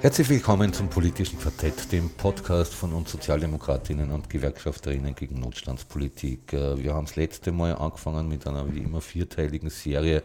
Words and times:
Herzlich 0.00 0.28
willkommen 0.28 0.72
zum 0.72 0.88
politischen 0.88 1.40
Quartett, 1.40 1.90
dem 1.90 2.08
Podcast 2.10 2.72
von 2.72 2.92
uns 2.92 3.10
Sozialdemokratinnen 3.10 4.12
und 4.12 4.30
Gewerkschafterinnen 4.30 5.16
gegen 5.16 5.40
Notstandspolitik. 5.40 6.52
Äh, 6.52 6.80
wir 6.80 6.94
haben 6.94 7.06
das 7.06 7.16
letzte 7.16 7.50
Mal 7.50 7.74
angefangen 7.74 8.28
mit 8.28 8.46
einer 8.46 8.72
wie 8.72 8.78
immer 8.78 9.00
vierteiligen 9.00 9.70
Serie 9.70 10.22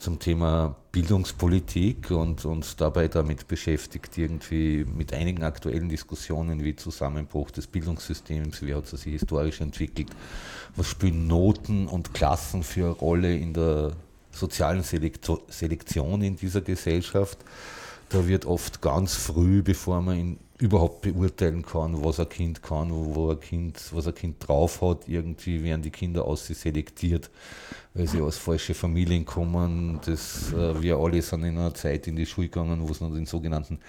zum 0.00 0.18
Thema 0.18 0.74
Bildungspolitik 0.90 2.10
und 2.10 2.44
uns 2.44 2.74
dabei 2.74 3.06
damit 3.06 3.46
beschäftigt, 3.46 4.18
irgendwie 4.18 4.84
mit 4.84 5.12
einigen 5.12 5.44
aktuellen 5.44 5.88
Diskussionen 5.88 6.64
wie 6.64 6.74
Zusammenbruch 6.74 7.52
des 7.52 7.68
Bildungssystems, 7.68 8.60
wie 8.62 8.74
hat 8.74 8.92
es 8.92 9.02
sich 9.02 9.12
historisch 9.12 9.60
entwickelt, 9.60 10.08
was 10.74 10.88
spielen 10.88 11.28
Noten 11.28 11.86
und 11.86 12.12
Klassen 12.12 12.64
für 12.64 12.86
eine 12.86 12.94
Rolle 12.94 13.36
in 13.36 13.54
der 13.54 13.92
sozialen 14.32 14.82
Selektion 14.82 16.22
in 16.22 16.34
dieser 16.34 16.60
Gesellschaft 16.60 17.38
da 18.08 18.26
wird 18.26 18.44
oft 18.46 18.80
ganz 18.80 19.14
früh, 19.14 19.62
bevor 19.62 20.00
man 20.00 20.16
ihn 20.16 20.38
überhaupt 20.58 21.02
beurteilen 21.02 21.64
kann, 21.64 22.02
was 22.02 22.18
ein 22.18 22.28
Kind 22.28 22.62
kann, 22.62 22.90
wo 22.90 23.30
ein 23.30 23.40
Kind, 23.40 23.78
was 23.92 24.06
ein 24.06 24.14
Kind 24.14 24.36
drauf 24.46 24.80
hat, 24.80 25.06
irgendwie 25.06 25.62
werden 25.62 25.82
die 25.82 25.90
Kinder 25.90 26.24
aus 26.24 26.46
sie 26.46 26.54
selektiert, 26.54 27.30
weil 27.92 28.06
sie 28.06 28.20
aus 28.20 28.38
falschen 28.38 28.74
Familien 28.74 29.26
kommen. 29.26 30.00
Das, 30.06 30.52
äh, 30.52 30.80
wir 30.80 30.96
alle 30.96 31.20
sind 31.20 31.44
in 31.44 31.58
einer 31.58 31.74
Zeit 31.74 32.06
in 32.06 32.16
die 32.16 32.26
Schule 32.26 32.48
gegangen, 32.48 32.80
wo 32.86 32.90
es 32.90 33.00
noch 33.00 33.12
den 33.12 33.26
sogenannten 33.26 33.80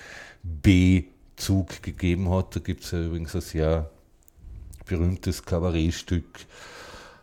B-Zug 0.43 1.81
gegeben 1.81 2.29
hat. 2.29 2.55
Da 2.55 2.59
gibt 2.59 2.83
es 2.83 2.91
ja 2.91 3.01
übrigens 3.01 3.35
ein 3.35 3.41
sehr 3.41 3.89
berühmtes 4.85 5.43
Kabarettstück 5.43 6.25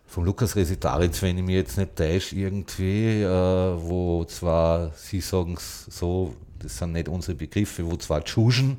von 0.06 0.24
Lukas 0.24 0.56
Resitaritz, 0.56 1.20
wenn 1.22 1.38
ich 1.38 1.44
mich 1.44 1.56
jetzt 1.56 1.76
nicht 1.76 1.96
täusche, 1.96 2.36
irgendwie, 2.36 3.22
äh, 3.22 3.26
wo 3.26 4.24
zwar, 4.24 4.92
sie 4.94 5.20
sagen 5.20 5.54
es 5.54 5.86
so, 5.86 6.34
das 6.64 6.78
sind 6.78 6.92
nicht 6.92 7.08
unsere 7.08 7.36
Begriffe, 7.36 7.84
wo 7.86 7.96
zwei 7.96 8.20
Tschuschen 8.20 8.78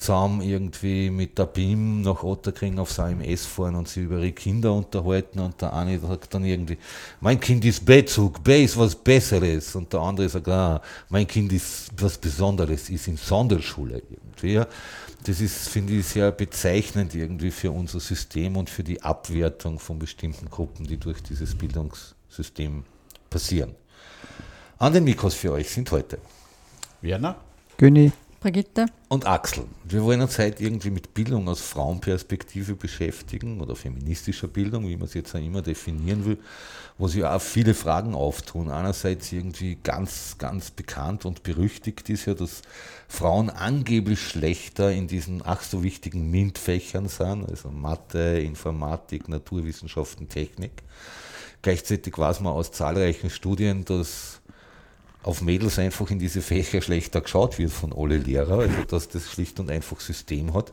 zusammen 0.00 0.40
irgendwie 0.40 1.10
mit 1.10 1.38
der 1.38 1.44
BIM 1.44 2.00
nach 2.00 2.22
Otterkring 2.22 2.78
aufs 2.78 2.98
AMS 2.98 3.44
fahren 3.44 3.74
und 3.74 3.86
sich 3.86 4.04
über 4.04 4.16
ihre 4.16 4.32
Kinder 4.32 4.72
unterhalten 4.72 5.40
und 5.40 5.60
der 5.60 5.74
eine 5.74 5.98
sagt 5.98 6.32
dann 6.32 6.44
irgendwie, 6.44 6.78
mein 7.20 7.38
Kind 7.38 7.64
ist 7.66 7.84
B-Zug, 7.84 8.42
B 8.42 8.64
ist 8.64 8.78
was 8.78 8.94
Besseres 8.94 9.74
und 9.74 9.92
der 9.92 10.00
andere 10.00 10.28
sagt, 10.28 10.48
ah, 10.48 10.80
mein 11.10 11.26
Kind 11.26 11.52
ist 11.52 11.90
was 11.98 12.16
Besonderes, 12.16 12.88
ist 12.88 13.08
in 13.08 13.18
Sonderschule 13.18 14.02
irgendwie. 14.10 14.62
Das 15.24 15.38
ist, 15.38 15.68
finde 15.68 15.92
ich, 15.92 16.06
sehr 16.06 16.32
bezeichnend 16.32 17.14
irgendwie 17.14 17.50
für 17.50 17.70
unser 17.70 18.00
System 18.00 18.56
und 18.56 18.70
für 18.70 18.82
die 18.82 19.02
Abwertung 19.02 19.78
von 19.78 19.98
bestimmten 19.98 20.48
Gruppen, 20.48 20.86
die 20.86 20.96
durch 20.96 21.22
dieses 21.22 21.54
Bildungssystem 21.54 22.84
passieren. 23.28 23.74
An 24.78 24.94
den 24.94 25.04
Mikros 25.04 25.34
für 25.34 25.52
euch 25.52 25.68
sind 25.68 25.90
heute 25.90 26.18
Werner? 27.02 27.36
Günni. 27.78 28.12
Brigitte. 28.40 28.86
Und 29.08 29.26
Axel. 29.26 29.64
Wir 29.84 30.02
wollen 30.02 30.22
uns 30.22 30.38
heute 30.38 30.62
irgendwie 30.62 30.88
mit 30.88 31.12
Bildung 31.12 31.46
aus 31.46 31.60
Frauenperspektive 31.60 32.74
beschäftigen 32.74 33.60
oder 33.60 33.76
feministischer 33.76 34.48
Bildung, 34.48 34.88
wie 34.88 34.96
man 34.96 35.04
es 35.04 35.12
jetzt 35.12 35.34
auch 35.34 35.40
immer 35.40 35.60
definieren 35.60 36.24
will, 36.24 36.38
wo 36.96 37.06
sich 37.06 37.22
auch 37.22 37.42
viele 37.42 37.74
Fragen 37.74 38.14
auftun. 38.14 38.70
Einerseits 38.70 39.30
irgendwie 39.30 39.76
ganz, 39.82 40.36
ganz 40.38 40.70
bekannt 40.70 41.26
und 41.26 41.42
berüchtigt 41.42 42.08
ist 42.08 42.24
ja, 42.24 42.32
dass 42.32 42.62
Frauen 43.08 43.50
angeblich 43.50 44.20
schlechter 44.22 44.90
in 44.90 45.06
diesen 45.06 45.42
ach 45.44 45.60
so 45.62 45.82
wichtigen 45.82 46.30
MINT-Fächern 46.30 47.08
sind, 47.08 47.46
also 47.46 47.70
Mathe, 47.70 48.40
Informatik, 48.40 49.28
Naturwissenschaften, 49.28 50.30
Technik. 50.30 50.82
Gleichzeitig 51.60 52.16
weiß 52.16 52.40
man 52.40 52.54
aus 52.54 52.72
zahlreichen 52.72 53.28
Studien, 53.28 53.84
dass 53.84 54.39
auf 55.22 55.42
Mädels 55.42 55.78
einfach 55.78 56.10
in 56.10 56.18
diese 56.18 56.40
Fächer 56.40 56.80
schlechter 56.80 57.20
geschaut 57.20 57.58
wird 57.58 57.72
von 57.72 57.92
alle 57.92 58.16
Lehrer, 58.16 58.60
also 58.60 58.84
dass 58.88 59.08
das 59.08 59.30
schlicht 59.30 59.60
und 59.60 59.70
einfach 59.70 60.00
System 60.00 60.54
hat, 60.54 60.72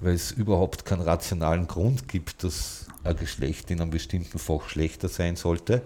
weil 0.00 0.14
es 0.14 0.32
überhaupt 0.32 0.84
keinen 0.84 1.02
rationalen 1.02 1.66
Grund 1.66 2.08
gibt, 2.08 2.42
dass 2.42 2.86
ein 3.04 3.16
Geschlecht 3.16 3.70
in 3.70 3.80
einem 3.80 3.90
bestimmten 3.90 4.38
Fach 4.38 4.68
schlechter 4.68 5.08
sein 5.08 5.36
sollte. 5.36 5.82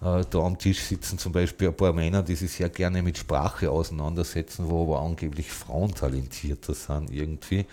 Äh, 0.00 0.24
da 0.28 0.38
am 0.38 0.58
Tisch 0.58 0.80
sitzen 0.80 1.18
zum 1.18 1.32
Beispiel 1.32 1.68
ein 1.68 1.76
paar 1.76 1.92
Männer, 1.92 2.22
die 2.22 2.34
sich 2.34 2.52
sehr 2.52 2.68
gerne 2.68 3.02
mit 3.02 3.18
Sprache 3.18 3.70
auseinandersetzen, 3.70 4.68
wo 4.68 4.82
aber 4.82 5.00
angeblich 5.00 5.50
Frauen 5.50 5.94
talentierter 5.94 6.74
sind 6.74 7.10
irgendwie 7.10 7.66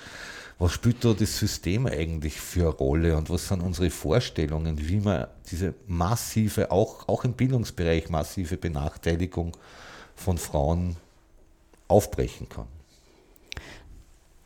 was 0.59 0.71
spielt 0.71 1.03
da 1.03 1.13
das 1.13 1.37
System 1.37 1.87
eigentlich 1.87 2.39
für 2.39 2.61
eine 2.61 2.69
Rolle 2.69 3.17
und 3.17 3.29
was 3.29 3.47
sind 3.47 3.61
unsere 3.61 3.89
Vorstellungen, 3.89 4.87
wie 4.87 4.99
man 4.99 5.27
diese 5.49 5.73
massive, 5.87 6.71
auch, 6.71 7.07
auch 7.07 7.25
im 7.25 7.33
Bildungsbereich 7.33 8.09
massive 8.09 8.57
Benachteiligung 8.57 9.57
von 10.15 10.37
Frauen 10.37 10.95
aufbrechen 11.87 12.47
kann? 12.47 12.67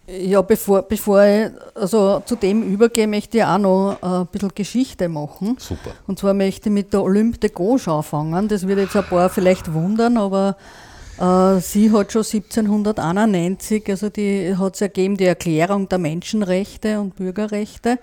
Ja, 0.09 0.41
bevor, 0.41 0.84
bevor 0.84 1.22
ich 1.23 1.51
also 1.75 2.22
zu 2.25 2.38
dem 2.38 2.63
übergehe, 2.63 3.07
möchte 3.07 3.40
ich 3.40 3.44
auch 3.44 3.57
noch 3.57 3.97
ein 4.01 4.28
bisschen 4.28 4.56
Geschichte 4.56 5.09
machen. 5.09 5.57
Super. 5.59 5.91
Und 6.07 6.18
zwar 6.18 6.34
möchte 6.34 6.69
ich 6.69 6.73
mit 6.73 6.94
der 6.94 7.03
Olympe 7.03 7.40
de 7.40 7.50
Gauche 7.50 7.91
anfangen. 7.91 8.47
Das 8.47 8.66
wird 8.66 8.79
jetzt 8.79 8.95
ein 8.95 9.03
paar 9.03 9.29
vielleicht 9.29 9.73
wundern, 9.73 10.18
aber 10.18 10.56
äh, 11.19 11.59
sie 11.59 11.91
hat 11.91 12.13
schon 12.13 12.23
1791, 12.23 13.90
also 13.90 14.09
die 14.09 14.56
hat 14.56 14.75
es 14.75 14.81
ergeben, 14.81 15.18
die 15.18 15.25
Erklärung 15.25 15.90
der 15.90 15.97
Menschenrechte 15.97 17.01
und 17.01 17.18
Bürgerrechte. 17.18 18.00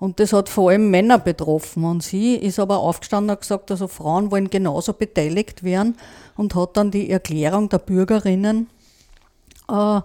Und 0.00 0.18
das 0.18 0.32
hat 0.32 0.48
vor 0.48 0.70
allem 0.70 0.90
Männer 0.90 1.20
betroffen. 1.20 1.84
Und 1.84 2.02
sie 2.02 2.34
ist 2.34 2.58
aber 2.58 2.78
aufgestanden 2.78 3.30
und 3.30 3.40
gesagt, 3.40 3.70
also 3.70 3.86
Frauen 3.86 4.32
wollen 4.32 4.50
genauso 4.50 4.92
beteiligt 4.92 5.62
werden 5.62 5.96
und 6.36 6.56
hat 6.56 6.76
dann 6.76 6.90
die 6.90 7.10
Erklärung 7.10 7.68
der 7.68 7.78
Bürgerinnen, 7.78 8.68
äh, 9.70 10.00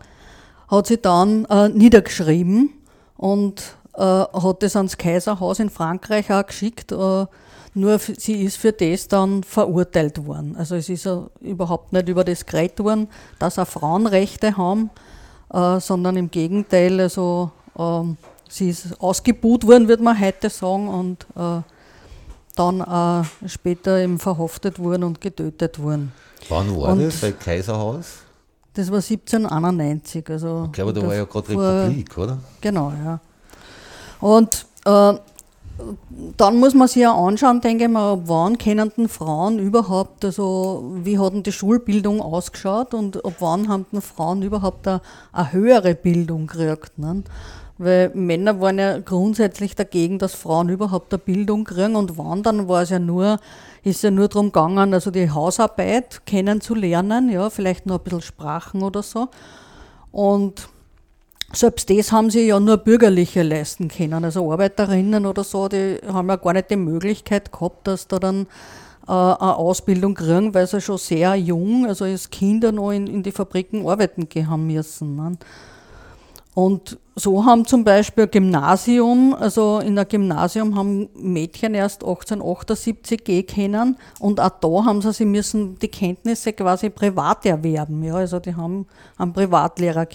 hat 0.70 0.88
sie 0.88 0.98
dann 0.98 1.46
äh, 1.46 1.70
niedergeschrieben 1.70 2.74
und 3.18 3.62
äh, 3.96 4.02
hat 4.02 4.64
das 4.64 4.76
ans 4.76 4.98
Kaiserhaus 4.98 5.60
in 5.60 5.70
Frankreich 5.70 6.32
auch 6.32 6.46
geschickt. 6.46 6.92
Äh, 6.92 7.26
nur 7.74 8.00
sie 8.00 8.44
ist 8.44 8.58
für 8.58 8.72
das 8.72 9.08
dann 9.08 9.44
verurteilt 9.44 10.26
worden. 10.26 10.56
Also 10.58 10.76
es 10.76 10.90
ist 10.90 11.06
ja 11.06 11.28
überhaupt 11.40 11.94
nicht 11.94 12.10
über 12.10 12.24
das 12.24 12.46
geredet 12.46 12.80
worden, 12.80 13.08
dass 13.38 13.60
auch 13.60 13.68
Frauen 13.68 14.08
Rechte 14.08 14.58
haben, 14.58 14.90
äh, 15.54 15.80
sondern 15.80 16.18
im 16.18 16.32
Gegenteil, 16.32 17.00
also 17.00 17.52
ähm, 17.78 18.18
sie 18.48 18.70
ist 18.70 19.00
ausgebuht 19.00 19.66
worden, 19.68 19.88
würde 19.88 20.04
man 20.04 20.20
heute 20.20 20.50
sagen, 20.50 20.88
und 20.88 21.28
äh, 21.36 21.62
dann 22.56 22.82
äh, 22.82 23.48
später 23.48 24.00
eben 24.00 24.20
verhaftet 24.20 24.80
worden 24.80 25.04
und 25.04 25.22
getötet 25.22 25.82
worden. 25.82 26.12
Wann 26.50 26.76
war 26.76 26.94
und 26.94 27.04
das? 27.04 27.22
Bei 27.22 27.32
Kaiserhaus? 27.32 28.24
Das 28.80 28.90
war 28.92 29.00
1791. 29.00 30.30
Also 30.30 30.68
okay, 30.70 30.84
aber 30.84 30.94
da 30.94 31.06
war 31.06 31.14
ja 31.14 31.26
gerade 31.26 31.50
Republik, 31.50 32.18
oder? 32.18 32.38
Genau, 32.62 32.94
ja. 33.04 33.20
Und 34.22 34.66
äh, 34.86 35.20
dann 36.38 36.58
muss 36.58 36.74
man 36.74 36.88
sich 36.88 37.02
ja 37.02 37.14
anschauen, 37.14 37.60
denke 37.60 37.86
ich 37.86 37.90
mal, 37.90 38.22
wann 38.26 38.58
kennen 38.58 38.90
denn 38.98 39.10
Frauen 39.10 39.60
überhaupt, 39.60 40.24
also 40.24 40.94
wie 41.04 41.20
hat 41.20 41.34
denn 41.34 41.44
die 41.44 41.52
Schulbildung 41.52 42.22
ausgeschaut 42.22 42.94
und 42.94 43.26
ab 43.26 43.34
wann 43.40 43.68
haben 43.68 43.86
denn 43.92 44.02
Frauen 44.02 44.42
überhaupt 44.44 44.88
eine, 44.88 45.02
eine 45.34 45.52
höhere 45.52 45.94
Bildung 45.94 46.48
gekriegt. 46.48 46.98
Ne? 46.98 47.24
Weil 47.80 48.12
Männer 48.14 48.60
waren 48.60 48.78
ja 48.78 49.00
grundsätzlich 49.00 49.74
dagegen, 49.74 50.20
dass 50.20 50.36
Frauen 50.36 50.68
überhaupt 50.68 51.14
eine 51.14 51.20
Bildung 51.20 51.64
kriegen 51.64 51.96
und 51.96 52.18
wann 52.18 52.44
dann 52.44 52.68
war 52.68 52.82
es 52.82 52.90
ja 52.90 53.00
nur, 53.00 53.40
ist 53.84 54.04
ja 54.04 54.12
nur 54.12 54.28
darum 54.28 54.48
gegangen, 54.48 54.94
also 54.94 55.12
die 55.12 55.32
Hausarbeit 55.32 56.26
kennenzulernen, 56.26 57.30
ja, 57.30 57.50
vielleicht 57.50 57.86
noch 57.86 58.00
ein 58.00 58.04
bisschen 58.04 58.22
Sprachen 58.22 58.84
oder 58.84 59.02
so. 59.02 59.30
Und 60.12 60.68
selbst 61.54 61.90
das 61.90 62.12
haben 62.12 62.30
sie 62.30 62.48
ja 62.48 62.60
nur 62.60 62.78
Bürgerliche 62.78 63.44
leisten 63.44 63.88
können. 63.88 64.26
Also 64.26 64.52
Arbeiterinnen 64.52 65.26
oder 65.26 65.46
so, 65.46 65.70
die 65.70 66.00
haben 66.06 66.28
ja 66.28 66.36
gar 66.36 66.52
nicht 66.52 66.70
die 66.70 66.76
Möglichkeit 66.76 67.50
gehabt, 67.50 67.88
dass 67.88 68.10
da 68.10 68.20
dann 68.20 68.46
äh, 69.08 69.12
eine 69.12 69.56
Ausbildung 69.56 70.16
kriegen, 70.16 70.54
weil 70.54 70.68
sie 70.68 70.82
schon 70.82 70.98
sehr 70.98 71.34
jung, 71.36 71.88
also 71.88 72.04
als 72.04 72.30
Kinder 72.30 72.74
noch 72.74 72.92
in, 72.92 73.08
in 73.08 73.24
die 73.24 73.32
Fabriken 73.32 73.88
arbeiten 73.88 74.28
gehen 74.28 74.50
haben 74.50 74.68
müssen. 74.68 75.16
Ne? 75.16 75.38
Und 76.54 77.00
so 77.20 77.46
haben 77.46 77.66
zum 77.66 77.84
Beispiel 77.84 78.28
Gymnasium, 78.28 79.36
also 79.38 79.80
in 79.80 79.98
einem 79.98 80.08
Gymnasium 80.08 80.76
haben 80.76 81.10
Mädchen 81.16 81.74
erst 81.74 82.04
1878 82.04 83.24
gehen 83.24 83.46
können 83.46 83.98
und 84.20 84.40
auch 84.40 84.50
da 84.50 84.86
haben 84.86 85.02
sie, 85.02 85.12
sie 85.14 85.26
müssen 85.26 85.78
die 85.80 85.90
Kenntnisse 85.90 86.54
quasi 86.54 86.90
privat 86.90 87.46
erwerben. 87.46 88.04
Ja, 88.04 88.16
also 88.16 88.40
die 88.40 88.56
haben 88.56 88.88
einen 89.18 89.34
Privatlehrer 89.34 90.08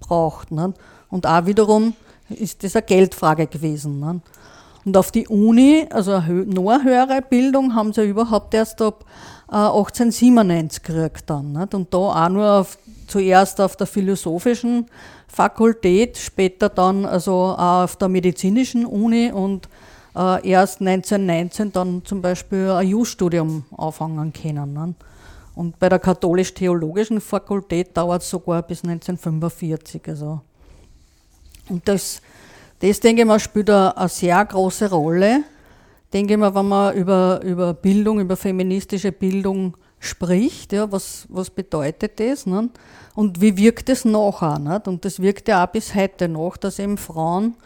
braucht. 0.00 0.50
Ne? 0.50 0.74
Und 1.10 1.26
auch 1.26 1.46
wiederum 1.46 1.94
ist 2.28 2.64
das 2.64 2.76
eine 2.76 2.84
Geldfrage 2.84 3.46
gewesen. 3.46 4.00
Ne? 4.00 4.20
Und 4.84 4.96
auf 4.96 5.10
die 5.10 5.26
Uni, 5.28 5.86
also 5.90 6.12
eine 6.12 6.44
noch 6.44 6.82
höhere 6.82 7.22
Bildung, 7.22 7.74
haben 7.74 7.92
sie 7.92 8.04
überhaupt 8.04 8.52
erst 8.54 8.82
ab 8.82 9.04
1897 9.48 10.82
gekriegt 10.82 11.30
dann. 11.30 11.52
Nicht? 11.52 11.74
Und 11.74 11.92
da 11.92 11.98
auch 11.98 12.28
nur 12.28 12.50
auf, 12.60 12.78
zuerst 13.06 13.60
auf 13.60 13.76
der 13.76 13.86
philosophischen 13.86 14.86
Fakultät, 15.28 16.16
später 16.16 16.68
dann 16.68 17.04
also 17.04 17.32
auch 17.32 17.84
auf 17.84 17.96
der 17.96 18.08
medizinischen 18.08 18.86
Uni 18.86 19.32
und 19.32 19.68
äh, 20.16 20.48
erst 20.48 20.80
1919 20.80 21.72
dann 21.72 22.04
zum 22.04 22.22
Beispiel 22.22 22.70
ein 22.70 22.88
Jus-Studium 22.88 23.64
anfangen 23.76 24.32
können. 24.32 24.72
Ne? 24.72 24.94
Und 25.54 25.78
bei 25.78 25.88
der 25.88 25.98
katholisch-theologischen 25.98 27.20
Fakultät 27.20 27.96
dauert 27.96 28.22
es 28.22 28.30
sogar 28.30 28.62
bis 28.62 28.82
1945. 28.82 30.02
Also. 30.08 30.40
Und 31.68 31.86
das, 31.88 32.20
das, 32.80 33.00
denke 33.00 33.22
ich 33.22 33.28
mal, 33.28 33.38
spielt 33.38 33.70
eine, 33.70 33.96
eine 33.96 34.08
sehr 34.08 34.44
große 34.44 34.90
Rolle. 34.90 35.44
Denke 36.14 36.36
mal, 36.36 36.54
wenn 36.54 36.68
man 36.68 36.94
über, 36.94 37.40
über 37.42 37.74
Bildung, 37.74 38.20
über 38.20 38.36
feministische 38.36 39.10
Bildung 39.10 39.76
spricht, 39.98 40.72
ja, 40.72 40.90
was, 40.92 41.26
was 41.28 41.50
bedeutet 41.50 42.20
das? 42.20 42.46
Ne? 42.46 42.70
Und 43.16 43.40
wie 43.40 43.56
wirkt 43.56 43.88
es 43.88 44.04
nachher? 44.04 44.60
Nicht? 44.60 44.86
Und 44.86 45.04
das 45.04 45.20
wirkt 45.20 45.48
ja 45.48 45.64
auch 45.64 45.68
bis 45.68 45.92
heute 45.92 46.28
noch, 46.28 46.56
dass 46.56 46.78
eben 46.78 46.98
Frauen 46.98 47.56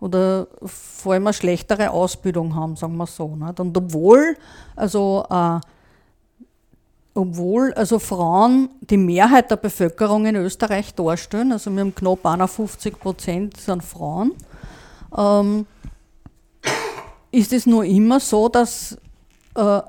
oder 0.00 0.48
vor 0.66 1.14
allem 1.14 1.26
eine 1.28 1.32
schlechtere 1.32 1.90
Ausbildung 1.92 2.54
haben, 2.54 2.76
sagen 2.76 2.94
wir 2.98 3.06
so. 3.06 3.34
Nicht? 3.36 3.58
Und 3.58 3.74
obwohl 3.74 4.36
also 4.76 5.24
äh, 5.30 5.60
obwohl 7.14 7.72
also 7.74 7.98
Frauen 7.98 8.68
die 8.80 8.98
Mehrheit 8.98 9.50
der 9.50 9.56
Bevölkerung 9.56 10.26
in 10.26 10.36
Österreich 10.36 10.94
darstellen, 10.94 11.52
also 11.52 11.70
wir 11.70 11.80
haben 11.80 11.94
knapp 11.94 12.26
51 12.26 12.98
Prozent 12.98 13.56
sind 13.56 13.82
Frauen, 13.82 14.32
ähm, 15.16 15.64
ist 17.34 17.52
es 17.52 17.66
nur 17.66 17.84
immer 17.84 18.20
so, 18.20 18.48
dass 18.48 18.96
äh, 19.56 19.80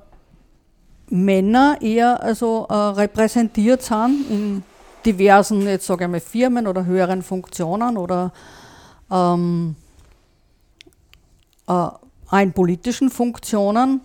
Männer 1.10 1.78
eher 1.82 2.22
also 2.22 2.66
äh, 2.70 2.74
repräsentiert 2.74 3.84
sind 3.84 4.26
in 4.30 4.64
diversen, 5.06 5.62
jetzt 5.62 5.86
sage 5.86 6.06
ich 6.06 6.10
mal, 6.10 6.20
Firmen 6.20 6.66
oder 6.68 6.86
höheren 6.86 7.22
Funktionen 7.22 7.98
oder 7.98 8.34
ähm, 9.12 9.76
äh, 11.68 12.42
in 12.42 12.54
politischen 12.54 13.10
Funktionen 13.10 14.02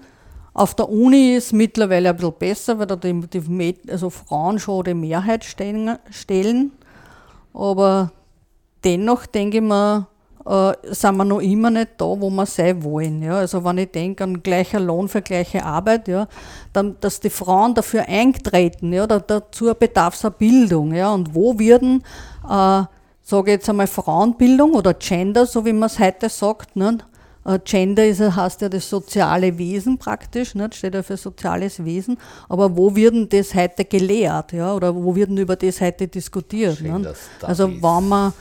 auf 0.53 0.75
der 0.75 0.89
Uni 0.89 1.37
ist 1.37 1.47
es 1.47 1.53
mittlerweile 1.53 2.11
ein 2.11 2.17
bisschen 2.17 2.35
besser, 2.39 2.79
weil 2.79 2.87
da 2.87 2.97
die, 2.97 3.13
die 3.13 3.77
also 3.91 4.11
Frauen 4.11 4.59
schon 4.59 4.85
die 4.85 4.95
Mehrheit 4.95 5.45
stellen, 5.45 5.97
stellen. 6.11 6.73
Aber 7.55 8.13
dennoch 8.85 9.27
denke 9.27 9.59
ich 9.59 9.63
mir, 9.63 10.07
äh, 10.47 10.73
sind 10.85 11.17
wir 11.17 11.25
noch 11.25 11.41
immer 11.41 11.71
nicht 11.71 11.91
da, 11.99 12.05
wo 12.05 12.31
wir 12.31 12.47
sein 12.47 12.83
wollen. 12.83 13.23
Ja? 13.23 13.39
Also 13.39 13.65
wenn 13.65 13.79
ich 13.79 13.91
denke 13.91 14.25
an 14.25 14.43
gleicher 14.43 14.81
Lohn 14.81 15.09
für 15.09 15.23
gleiche 15.23 15.65
Arbeit, 15.65 16.09
ja, 16.09 16.29
dann, 16.73 16.97
dass 17.01 17.21
die 17.21 17.31
Frauen 17.31 17.75
dafür 17.75 18.09
eintreten, 18.09 18.93
ja, 18.93 19.07
da, 19.07 19.19
dazu 19.19 19.73
bedarf 19.79 20.23
es 20.23 20.31
Bildung. 20.39 20.95
Ja? 20.95 21.13
Und 21.13 21.35
wo 21.35 21.59
werden, 21.59 22.03
äh, 22.45 22.49
sage 22.49 22.91
ich 23.47 23.49
jetzt 23.49 23.69
einmal, 23.69 23.87
Frauenbildung 23.87 24.73
oder 24.73 24.95
Gender, 24.95 25.47
so 25.47 25.65
wie 25.65 25.73
man 25.73 25.89
es 25.89 25.99
heute 25.99 26.29
sagt, 26.29 26.77
ne? 26.77 26.99
Äh, 27.45 27.59
Gender 27.65 28.07
ist, 28.07 28.21
heißt 28.21 28.61
ja 28.61 28.69
das 28.69 28.89
soziale 28.89 29.57
Wesen 29.57 29.99
praktisch, 29.99 30.55
nicht? 30.55 30.75
steht 30.75 30.95
ja 30.95 31.03
für 31.03 31.17
soziales 31.17 31.85
Wesen. 31.85 32.19
Aber 32.49 32.77
wo 32.77 32.95
wird 32.95 33.15
denn 33.15 33.29
das 33.29 33.55
heute 33.55 33.85
gelehrt? 33.85 34.53
Ja? 34.53 34.75
Oder 34.75 34.95
wo 34.95 35.15
wird 35.15 35.31
denn 35.31 35.39
über 35.39 35.57
das 35.57 35.81
heute 35.81 36.07
diskutiert? 36.09 36.79
Also 37.43 37.69
wenn 37.69 38.09
man, 38.09 38.33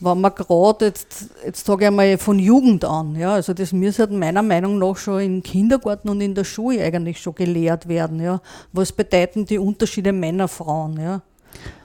wenn 0.00 0.20
man 0.20 0.34
gerade, 0.34 0.86
jetzt, 0.86 1.30
jetzt 1.44 1.64
sage 1.64 1.86
ich 1.86 1.90
mal 1.90 2.18
von 2.18 2.38
Jugend 2.38 2.84
an, 2.84 3.16
ja, 3.16 3.34
also 3.34 3.54
das 3.54 3.72
müsste 3.72 4.06
meiner 4.08 4.42
Meinung 4.42 4.78
nach 4.78 4.96
schon 4.96 5.20
im 5.20 5.42
Kindergarten 5.42 6.08
und 6.08 6.20
in 6.20 6.34
der 6.34 6.44
Schule 6.44 6.82
eigentlich 6.82 7.20
schon 7.20 7.34
gelehrt 7.34 7.88
werden. 7.88 8.20
Ja? 8.20 8.40
Was 8.72 8.92
bedeuten 8.92 9.46
die 9.46 9.58
Unterschiede 9.58 10.12
Männer, 10.12 10.48
Frauen? 10.48 11.00
Ja? 11.00 11.22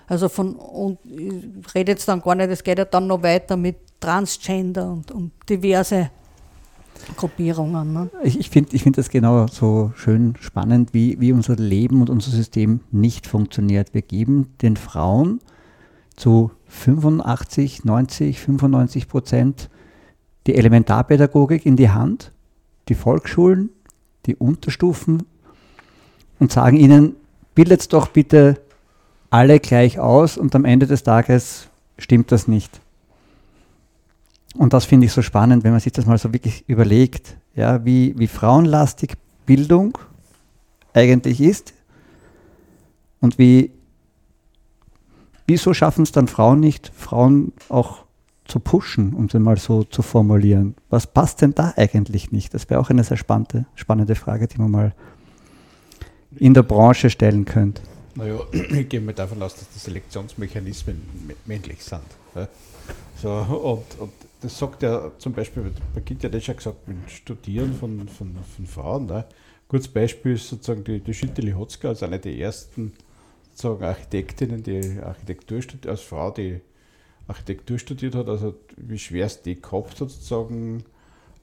Also 0.08 0.28
von, 0.28 0.56
und 0.56 1.00
ich 1.06 1.74
rede 1.74 1.94
jetzt 1.94 2.08
dann 2.08 2.22
gar 2.22 2.36
nicht, 2.36 2.50
es 2.50 2.64
geht 2.64 2.78
ja 2.78 2.86
dann 2.86 3.08
noch 3.08 3.24
weiter 3.24 3.56
mit 3.56 3.78
Transgender 4.00 4.92
und, 4.92 5.12
und 5.12 5.32
diverse 5.48 6.10
Gruppierungen. 7.16 7.94
Ne? 7.94 8.10
Ich, 8.24 8.40
ich 8.40 8.50
finde 8.50 8.76
ich 8.76 8.84
find 8.84 8.98
das 8.98 9.10
genau 9.10 9.48
so 9.48 9.92
schön 9.96 10.36
spannend, 10.40 10.94
wie, 10.94 11.20
wie 11.20 11.32
unser 11.32 11.56
Leben 11.56 12.02
und 12.02 12.10
unser 12.10 12.32
System 12.32 12.82
nicht 12.92 13.26
funktioniert. 13.26 13.94
Wir 13.94 14.02
geben 14.02 14.54
den 14.62 14.76
Frauen 14.76 15.40
zu 16.22 16.52
85, 16.68 17.84
90, 17.84 18.40
95 18.40 19.08
Prozent 19.08 19.70
die 20.46 20.56
Elementarpädagogik 20.56 21.66
in 21.66 21.76
die 21.76 21.90
Hand, 21.90 22.32
die 22.90 22.94
Volksschulen, 22.94 23.70
die 24.28 24.36
Unterstufen 24.36 25.24
und 26.40 26.52
sagen 26.52 26.78
ihnen, 26.78 27.16
bildet 27.56 27.92
doch 27.92 28.08
bitte 28.08 28.62
alle 29.32 29.60
gleich 29.60 29.98
aus 29.98 30.38
und 30.38 30.54
am 30.54 30.64
Ende 30.64 30.86
des 30.86 31.02
Tages 31.02 31.70
stimmt 31.98 32.32
das 32.32 32.48
nicht. 32.48 32.82
Und 34.56 34.74
das 34.74 34.86
finde 34.86 35.08
ich 35.08 35.14
so 35.14 35.24
spannend, 35.24 35.64
wenn 35.64 35.72
man 35.72 35.80
sich 35.80 35.94
das 35.94 36.06
mal 36.06 36.20
so 36.20 36.32
wirklich 36.34 36.64
überlegt, 36.68 37.36
ja, 37.56 37.84
wie, 37.84 38.14
wie 38.20 38.28
frauenlastig 38.28 39.14
Bildung 39.48 39.98
eigentlich 40.94 41.42
ist 41.42 41.74
und 43.22 43.40
wie, 43.40 43.72
wieso 45.48 45.74
schaffen 45.74 46.04
es 46.04 46.12
dann 46.12 46.28
Frauen 46.28 46.60
nicht, 46.60 46.92
Frauen 46.96 47.54
auch 47.70 48.06
zu 48.46 48.60
pushen, 48.60 49.14
um 49.14 49.26
es 49.26 49.34
mal 49.34 49.58
so 49.58 49.84
zu 49.84 50.02
formulieren. 50.02 50.76
Was 50.90 51.08
passt 51.08 51.42
denn 51.42 51.54
da 51.54 51.74
eigentlich 51.78 52.32
nicht? 52.32 52.54
Das 52.54 52.70
wäre 52.70 52.80
auch 52.80 52.90
eine 52.90 53.04
sehr 53.04 53.18
spannende, 53.18 53.66
spannende 53.76 54.16
Frage, 54.16 54.48
die 54.48 54.58
man 54.58 54.72
mal 54.72 54.96
in 56.36 56.54
der 56.54 56.64
Branche 56.64 57.10
stellen 57.10 57.46
könnte. 57.46 57.82
Naja, 58.16 58.40
ich 58.52 58.90
gehe 58.90 59.00
mal 59.00 59.14
davon 59.14 59.42
aus, 59.42 59.56
dass 59.56 59.70
die 59.70 59.80
Selektionsmechanismen 59.80 61.02
männlich 61.46 61.84
sind. 61.84 62.02
So, 63.22 63.30
und, 63.30 64.02
und 64.02 64.12
das 64.42 64.58
sagt 64.58 64.84
ja 64.84 65.12
zum 65.18 65.34
Beispiel, 65.34 65.72
Brigitte 65.94 66.28
hat 66.28 66.34
ja 66.34 66.42
schon 66.42 66.56
gesagt, 66.58 66.88
mit 66.88 67.10
Studieren 67.10 67.74
von, 67.74 68.08
von, 68.08 68.36
von 68.56 68.66
Frauen. 68.66 69.06
Ne? 69.06 69.26
Gutes 69.68 69.88
Beispiel 69.88 70.34
ist 70.34 70.50
sozusagen 70.50 70.84
die, 70.84 71.00
die 71.00 71.14
Schütteli 71.14 71.52
Hotzka 71.52 71.90
als 71.90 72.04
eine 72.04 72.20
der 72.20 72.36
ersten 72.36 72.94
sozusagen 73.52 73.84
Architektinnen, 73.84 74.64
die 74.64 75.00
Architektur 75.00 75.62
studiert, 75.62 75.88
als 75.88 76.02
Frau, 76.02 76.32
die 76.32 76.62
Architektur 77.28 77.80
studiert 77.80 78.16
hat, 78.16 78.28
also 78.28 78.56
wie 78.78 79.00
schwer 79.00 79.26
es 79.26 79.42
die 79.42 79.62
gehabt 79.62 80.02
hat, 80.02 80.10
sozusagen 80.10 80.84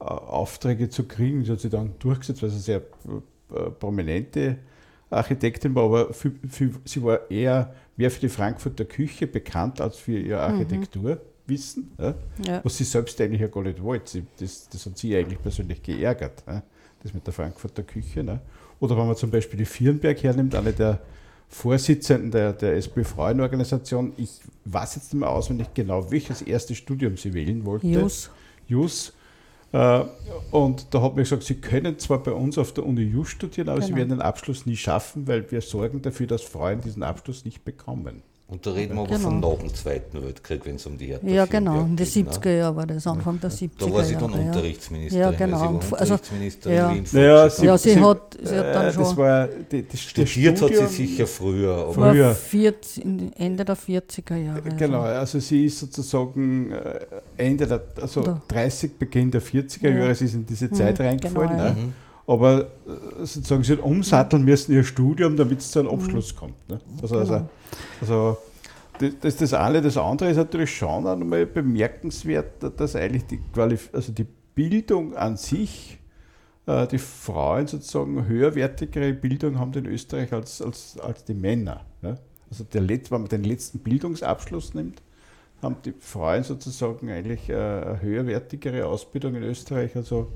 äh, 0.00 0.04
Aufträge 0.04 0.88
zu 0.88 1.04
kriegen. 1.04 1.44
Sie 1.44 1.52
hat 1.52 1.60
sich 1.60 1.70
dann 1.70 1.94
durchgesetzt, 1.98 2.42
weil 2.42 2.50
sie 2.50 2.58
sehr 2.58 2.82
äh, 2.82 3.70
prominente 3.78 4.58
Architektin 5.10 5.74
war, 5.74 5.84
aber 5.84 6.12
für, 6.12 6.32
für, 6.48 6.70
sie 6.84 7.02
war 7.02 7.30
eher 7.30 7.74
mehr 7.96 8.10
für 8.10 8.20
die 8.20 8.28
Frankfurter 8.28 8.84
Küche 8.84 9.26
bekannt 9.26 9.80
als 9.80 9.96
für 9.96 10.18
ihre 10.18 10.48
mhm. 10.48 10.54
Architektur. 10.54 11.14
Mhm 11.14 11.20
wissen, 11.48 11.92
ja, 12.46 12.60
was 12.62 12.76
sie 12.76 12.84
selbst 12.84 13.20
eigentlich 13.20 13.40
ja 13.40 13.48
gar 13.48 13.62
nicht 13.62 13.82
wollte. 13.82 14.22
Das, 14.38 14.68
das 14.68 14.86
hat 14.86 14.98
sie 14.98 15.16
eigentlich 15.16 15.40
persönlich 15.40 15.82
geärgert, 15.82 16.44
das 17.02 17.14
mit 17.14 17.26
der 17.26 17.32
Frankfurter 17.32 17.82
Küche. 17.82 18.22
Ne. 18.22 18.40
Oder 18.80 18.96
wenn 18.96 19.06
man 19.06 19.16
zum 19.16 19.30
Beispiel 19.30 19.58
die 19.58 19.64
Vierenberg 19.64 20.22
hernimmt, 20.22 20.54
eine 20.54 20.72
der 20.72 21.00
Vorsitzenden 21.48 22.30
der, 22.30 22.52
der 22.52 22.76
SPÖ-Frauenorganisation, 22.76 24.12
ich 24.16 24.40
weiß 24.66 24.96
jetzt 24.96 25.14
nicht 25.14 25.20
mehr 25.20 25.30
auswendig 25.30 25.68
genau, 25.74 26.10
welches 26.10 26.42
erste 26.42 26.74
Studium 26.74 27.16
sie 27.16 27.32
wählen 27.32 27.64
wollte. 27.64 27.86
Jus. 27.86 28.30
Jus. 28.66 29.12
Äh, 29.72 30.04
und 30.50 30.86
da 30.90 31.02
hat 31.02 31.16
mir 31.16 31.22
gesagt, 31.22 31.42
Sie 31.42 31.56
können 31.56 31.98
zwar 31.98 32.22
bei 32.22 32.32
uns 32.32 32.58
auf 32.58 32.72
der 32.72 32.86
Uni 32.86 33.02
Jus 33.02 33.28
studieren, 33.28 33.68
aber 33.68 33.80
genau. 33.80 33.88
Sie 33.88 33.96
werden 33.96 34.10
den 34.10 34.22
Abschluss 34.22 34.66
nie 34.66 34.76
schaffen, 34.76 35.26
weil 35.26 35.50
wir 35.50 35.60
sorgen 35.60 36.02
dafür, 36.02 36.26
dass 36.26 36.42
Frauen 36.42 36.80
diesen 36.80 37.02
Abschluss 37.02 37.44
nicht 37.44 37.64
bekommen. 37.64 38.22
Und 38.50 38.64
da 38.64 38.70
reden 38.70 38.94
wir 38.94 39.02
aber 39.02 39.10
genau. 39.10 39.28
von 39.28 39.40
nach 39.40 39.58
dem 39.58 39.74
Zweiten 39.74 40.22
Weltkrieg, 40.24 40.64
wenn 40.64 40.76
es 40.76 40.86
um 40.86 40.96
die 40.96 41.10
Erdbeerfilme 41.10 41.36
Ja, 41.36 41.44
genau, 41.44 41.82
in 41.82 41.96
den 41.96 42.06
70er 42.06 42.46
ne? 42.46 42.56
Jahren 42.56 42.76
war 42.76 42.86
das, 42.86 43.06
Anfang 43.06 43.38
der 43.40 43.50
70er 43.50 43.60
Jahre. 43.60 43.90
Da 43.90 43.92
war 43.92 44.04
sie 44.04 44.16
dann 44.16 44.32
ja. 44.32 44.38
Unterrichtsministerin. 44.38 45.22
Ja, 45.22 45.30
genau. 45.32 45.80
Also, 45.92 46.14
Unterrichtsministerin 46.14 46.76
ja. 46.76 46.90
in 46.92 47.04
ja, 47.04 47.50
sie, 47.50 47.66
ja, 47.66 47.76
sie, 47.76 47.90
sie, 47.90 48.00
hat, 48.00 48.38
sie 48.42 48.56
hat 48.56 48.74
dann 48.74 48.86
äh, 48.86 48.92
schon. 48.94 49.02
Das 49.02 49.16
war, 49.18 49.48
die, 49.48 49.86
das 49.86 50.00
Studiert 50.00 50.62
hat 50.62 50.74
sie 50.74 50.86
sicher 50.86 51.26
früher. 51.26 51.74
Aber 51.74 51.92
früher. 51.92 52.34
40, 52.34 53.04
Ende 53.36 53.66
der 53.66 53.76
40er 53.76 54.36
Jahre. 54.36 54.62
Also. 54.64 54.76
Genau, 54.78 55.02
also 55.02 55.40
sie 55.40 55.66
ist 55.66 55.80
sozusagen 55.80 56.72
äh, 56.72 57.00
Ende 57.36 57.66
der, 57.66 57.82
also 58.00 58.22
Oder? 58.22 58.40
30, 58.48 58.98
Beginn 58.98 59.30
der 59.30 59.42
40er 59.42 59.90
Jahre, 59.94 60.14
sie 60.14 60.24
ist 60.24 60.34
in 60.34 60.46
diese 60.46 60.70
Zeit 60.70 60.98
mhm, 60.98 61.04
reingefallen. 61.04 61.50
Genau, 61.50 61.64
ne? 61.64 61.70
mhm. 61.72 62.07
Aber 62.28 62.60
äh, 62.60 63.24
sozusagen, 63.24 63.64
sie 63.64 63.76
umsatteln 63.76 64.44
müssen 64.44 64.72
ihr 64.72 64.84
Studium, 64.84 65.36
damit 65.36 65.60
es 65.60 65.70
zu 65.70 65.80
einem 65.80 65.88
Abschluss 65.88 66.34
mhm. 66.34 66.38
kommt. 66.38 66.68
Ne? 66.68 66.78
Also, 67.00 67.16
also, 67.16 67.32
genau. 67.32 67.48
also 68.02 68.38
das, 68.98 69.12
das, 69.22 69.36
das 69.36 69.54
eine. 69.54 69.80
Das 69.80 69.96
andere 69.96 70.28
ist 70.28 70.36
natürlich 70.36 70.76
schon 70.76 71.06
einmal 71.06 71.46
bemerkenswert, 71.46 72.62
dass 72.78 72.94
eigentlich 72.94 73.24
die, 73.24 73.38
Qualif 73.54 73.88
also 73.94 74.12
die 74.12 74.26
Bildung 74.54 75.16
an 75.16 75.38
sich, 75.38 75.98
äh, 76.66 76.86
die 76.86 76.98
Frauen 76.98 77.66
sozusagen 77.66 78.26
höherwertigere 78.26 79.14
Bildung 79.14 79.58
haben 79.58 79.72
in 79.72 79.86
Österreich 79.86 80.30
als, 80.30 80.60
als, 80.60 80.98
als 81.00 81.24
die 81.24 81.34
Männer. 81.34 81.86
Ja? 82.02 82.18
Also 82.50 82.64
der, 82.64 82.86
wenn 82.86 83.00
man 83.10 83.28
den 83.28 83.44
letzten 83.44 83.78
Bildungsabschluss 83.78 84.74
nimmt, 84.74 85.00
haben 85.62 85.76
die 85.82 85.94
Frauen 85.98 86.42
sozusagen 86.42 87.08
eigentlich 87.08 87.50
eine 87.50 88.02
höherwertigere 88.02 88.84
Ausbildung 88.84 89.34
in 89.34 89.44
Österreich 89.44 89.96
also 89.96 90.28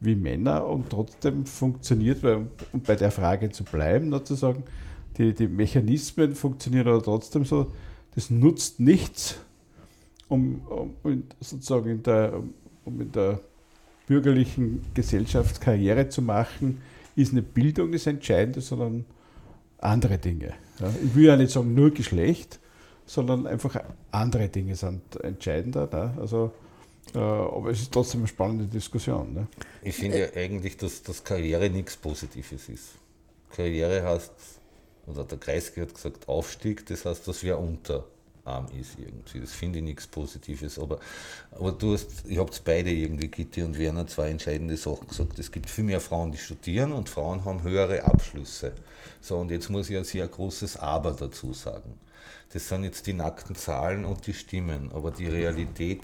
wie 0.00 0.14
Männer 0.14 0.66
und 0.66 0.90
trotzdem 0.90 1.46
funktioniert, 1.46 2.22
weil, 2.22 2.46
um 2.72 2.80
bei 2.80 2.96
der 2.96 3.10
Frage 3.10 3.50
zu 3.50 3.64
bleiben, 3.64 4.10
sozusagen, 4.10 4.64
die, 5.16 5.34
die 5.34 5.48
Mechanismen 5.48 6.34
funktionieren 6.34 6.88
aber 6.88 7.02
trotzdem 7.02 7.44
so, 7.44 7.72
das 8.14 8.30
nutzt 8.30 8.80
nichts, 8.80 9.38
um, 10.28 10.60
um 11.02 11.22
sozusagen 11.40 11.90
in 11.90 12.02
der, 12.02 12.42
um 12.84 13.00
in 13.00 13.12
der 13.12 13.40
bürgerlichen 14.06 14.82
Gesellschaft 14.94 15.60
Karriere 15.60 16.08
zu 16.08 16.22
machen, 16.22 16.80
ist 17.14 17.32
eine 17.32 17.42
Bildung 17.42 17.92
das 17.92 18.06
Entscheidende, 18.06 18.60
sondern 18.60 19.04
andere 19.78 20.18
Dinge. 20.18 20.54
Ja, 20.78 20.92
ich 21.02 21.14
will 21.14 21.24
ja 21.24 21.36
nicht 21.36 21.50
sagen 21.50 21.74
nur 21.74 21.90
Geschlecht, 21.90 22.60
sondern 23.06 23.46
einfach 23.46 23.82
andere 24.10 24.48
Dinge 24.48 24.74
sind 24.76 25.16
entscheidender. 25.22 25.88
Ne? 25.90 26.14
Also, 26.20 26.52
aber 27.14 27.70
es 27.70 27.80
ist 27.82 27.92
trotzdem 27.92 28.20
eine 28.20 28.28
spannende 28.28 28.66
Diskussion. 28.66 29.32
Ne? 29.32 29.46
Ich 29.82 29.94
finde 29.94 30.20
ja 30.20 30.26
eigentlich, 30.34 30.76
dass, 30.76 31.02
dass 31.02 31.22
Karriere 31.22 31.70
nichts 31.70 31.96
Positives 31.96 32.68
ist. 32.68 32.88
Karriere 33.54 34.02
heißt, 34.02 34.32
oder 35.06 35.24
der 35.24 35.38
Kreisky 35.38 35.80
hat 35.80 35.94
gesagt, 35.94 36.28
Aufstieg, 36.28 36.84
das 36.86 37.04
heißt, 37.04 37.26
dass 37.28 37.42
wer 37.44 37.58
unterarm 37.58 38.66
ist 38.78 38.98
irgendwie. 38.98 39.40
Das 39.40 39.52
finde 39.52 39.78
ich 39.78 39.84
nichts 39.84 40.06
Positives. 40.06 40.78
Aber, 40.78 40.98
aber 41.52 41.72
du 41.72 41.94
hast, 41.94 42.26
ihr 42.26 42.40
habt 42.40 42.60
beide 42.64 42.90
irgendwie, 42.90 43.28
Gitti 43.28 43.62
und 43.62 43.78
Werner, 43.78 44.06
zwei 44.06 44.30
entscheidende 44.30 44.76
Sachen 44.76 45.06
gesagt. 45.06 45.38
Es 45.38 45.50
gibt 45.50 45.70
viel 45.70 45.84
mehr 45.84 46.00
Frauen, 46.00 46.32
die 46.32 46.38
studieren 46.38 46.92
und 46.92 47.08
Frauen 47.08 47.44
haben 47.44 47.62
höhere 47.62 48.02
Abschlüsse. 48.02 48.72
So, 49.20 49.38
und 49.38 49.50
jetzt 49.50 49.70
muss 49.70 49.88
ich 49.88 49.96
ein 49.96 50.04
sehr 50.04 50.26
großes 50.26 50.76
Aber 50.76 51.12
dazu 51.12 51.52
sagen. 51.52 51.94
Das 52.52 52.68
sind 52.68 52.84
jetzt 52.84 53.06
die 53.06 53.12
nackten 53.12 53.56
Zahlen 53.56 54.04
und 54.04 54.26
die 54.26 54.34
Stimmen, 54.34 54.90
aber 54.92 55.10
die 55.10 55.26
Realität 55.26 56.02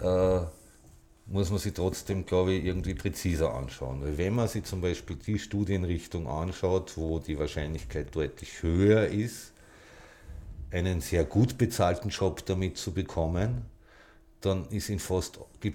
äh, 0.00 0.40
muss 1.26 1.50
man 1.50 1.58
sich 1.58 1.74
trotzdem, 1.74 2.26
glaube 2.26 2.52
ich, 2.52 2.64
irgendwie 2.64 2.94
präziser 2.94 3.54
anschauen. 3.54 4.02
Weil 4.02 4.18
wenn 4.18 4.34
man 4.34 4.48
sich 4.48 4.64
zum 4.64 4.80
Beispiel 4.80 5.16
die 5.16 5.38
Studienrichtung 5.38 6.26
anschaut, 6.26 6.96
wo 6.96 7.20
die 7.20 7.38
Wahrscheinlichkeit 7.38 8.14
deutlich 8.14 8.62
höher 8.62 9.06
ist, 9.06 9.52
einen 10.72 11.00
sehr 11.00 11.24
gut 11.24 11.56
bezahlten 11.56 12.10
Job 12.10 12.44
damit 12.46 12.78
zu 12.78 12.92
bekommen, 12.92 13.64
dann 14.40 14.68
gibt 14.70 14.82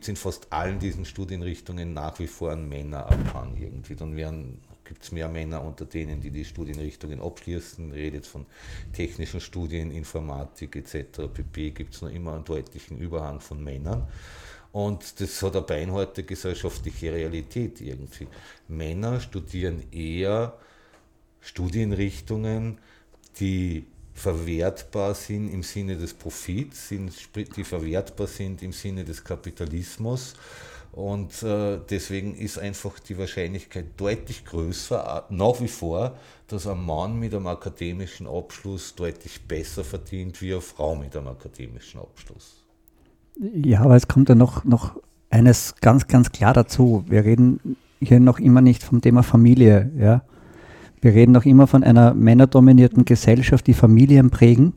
es 0.04 0.08
in 0.10 0.16
fast 0.16 0.52
allen 0.52 0.80
diesen 0.80 1.06
Studienrichtungen 1.06 1.94
nach 1.94 2.20
wie 2.20 2.28
vor 2.28 2.52
einen 2.52 2.68
Männerabhang 2.68 3.56
irgendwie. 3.58 3.96
Dann 3.96 4.16
werden 4.16 4.62
gibt 4.86 5.04
es 5.04 5.12
mehr 5.12 5.28
Männer 5.28 5.64
unter 5.64 5.86
denen, 5.86 6.22
die 6.22 6.32
die 6.32 6.46
Studienrichtungen 6.46 7.22
abschließen. 7.22 7.90
Ich 7.90 7.96
rede 7.96 8.18
jetzt 8.18 8.28
von 8.28 8.46
technischen 8.94 9.42
Studien, 9.42 9.92
Informatik 9.92 10.76
etc. 10.76 11.28
pp. 11.34 11.72
gibt 11.72 11.96
es 11.96 12.02
noch 12.02 12.10
immer 12.10 12.34
einen 12.34 12.46
deutlichen 12.46 12.98
Überhang 12.98 13.40
von 13.40 13.64
Männern. 13.64 14.08
Und 14.72 15.20
das 15.22 15.42
hat 15.42 15.56
eine 15.56 15.66
beinharte 15.66 16.24
gesellschaftliche 16.24 17.12
Realität 17.12 17.82
irgendwie. 17.82 18.28
Männer 18.68 19.20
studieren 19.22 19.84
eher 19.92 20.58
Studienrichtungen, 21.40 22.80
die 23.40 23.86
verwertbar 24.16 25.14
sind 25.14 25.50
im 25.50 25.62
Sinne 25.62 25.98
des 25.98 26.14
Profits, 26.14 26.90
die 26.90 27.64
verwertbar 27.64 28.28
sind 28.28 28.64
im 28.64 28.72
Sinne 28.72 29.04
des 29.04 29.24
Kapitalismus 29.24 30.34
und 30.96 31.44
äh, 31.44 31.78
deswegen 31.90 32.36
ist 32.36 32.58
einfach 32.58 33.00
die 33.00 33.18
Wahrscheinlichkeit 33.18 33.86
deutlich 33.98 34.46
größer, 34.46 35.26
äh, 35.30 35.34
nach 35.34 35.60
wie 35.60 35.68
vor, 35.68 36.16
dass 36.48 36.68
ein 36.68 36.86
Mann 36.86 37.20
mit 37.20 37.36
einem 37.36 37.48
akademischen 37.48 38.28
Abschluss 38.28 38.96
deutlich 38.96 39.46
besser 39.46 39.84
verdient 39.84 40.42
wie 40.42 40.54
eine 40.54 40.62
Frau 40.62 40.96
mit 40.96 41.18
einem 41.18 41.28
akademischen 41.28 42.00
Abschluss. 42.00 42.64
Ja, 43.38 43.82
aber 43.82 43.98
es 43.98 44.08
kommt 44.08 44.30
ja 44.30 44.36
noch, 44.36 44.64
noch 44.64 44.96
eines 45.30 45.76
ganz, 45.82 46.08
ganz 46.08 46.32
klar 46.32 46.54
dazu. 46.54 47.04
Wir 47.10 47.26
reden 47.26 47.76
hier 48.00 48.22
noch 48.22 48.40
immer 48.40 48.62
nicht 48.62 48.82
vom 48.82 49.02
Thema 49.02 49.22
Familie. 49.22 49.92
Ja? 49.98 50.22
Wir 51.06 51.14
reden 51.14 51.34
noch 51.34 51.46
immer 51.46 51.68
von 51.68 51.84
einer 51.84 52.16
männerdominierten 52.16 53.06
Gesellschaft, 53.06 53.68
die 53.68 53.76
Familien 53.76 54.32
prägen 54.32 54.74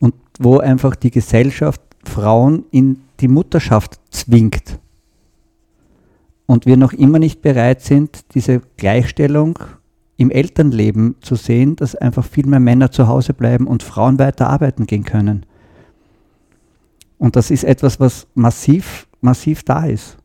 und 0.00 0.14
wo 0.40 0.58
einfach 0.58 0.96
die 0.96 1.12
Gesellschaft 1.12 1.80
Frauen 2.02 2.64
in 2.72 3.02
die 3.20 3.28
Mutterschaft 3.28 4.00
zwingt 4.10 4.80
und 6.46 6.66
wir 6.66 6.76
noch 6.76 6.92
immer 6.92 7.20
nicht 7.20 7.40
bereit 7.40 7.82
sind, 7.82 8.34
diese 8.34 8.62
Gleichstellung 8.76 9.60
im 10.16 10.32
Elternleben 10.32 11.14
zu 11.20 11.36
sehen, 11.36 11.76
dass 11.76 11.94
einfach 11.94 12.24
viel 12.24 12.48
mehr 12.48 12.58
Männer 12.58 12.90
zu 12.90 13.06
Hause 13.06 13.32
bleiben 13.32 13.68
und 13.68 13.84
Frauen 13.84 14.18
weiter 14.18 14.50
arbeiten 14.50 14.86
gehen 14.86 15.04
können. 15.04 15.46
Und 17.18 17.36
das 17.36 17.52
ist 17.52 17.62
etwas, 17.62 18.00
was 18.00 18.26
massiv, 18.34 19.06
massiv 19.20 19.62
da 19.62 19.84
ist. 19.84 20.16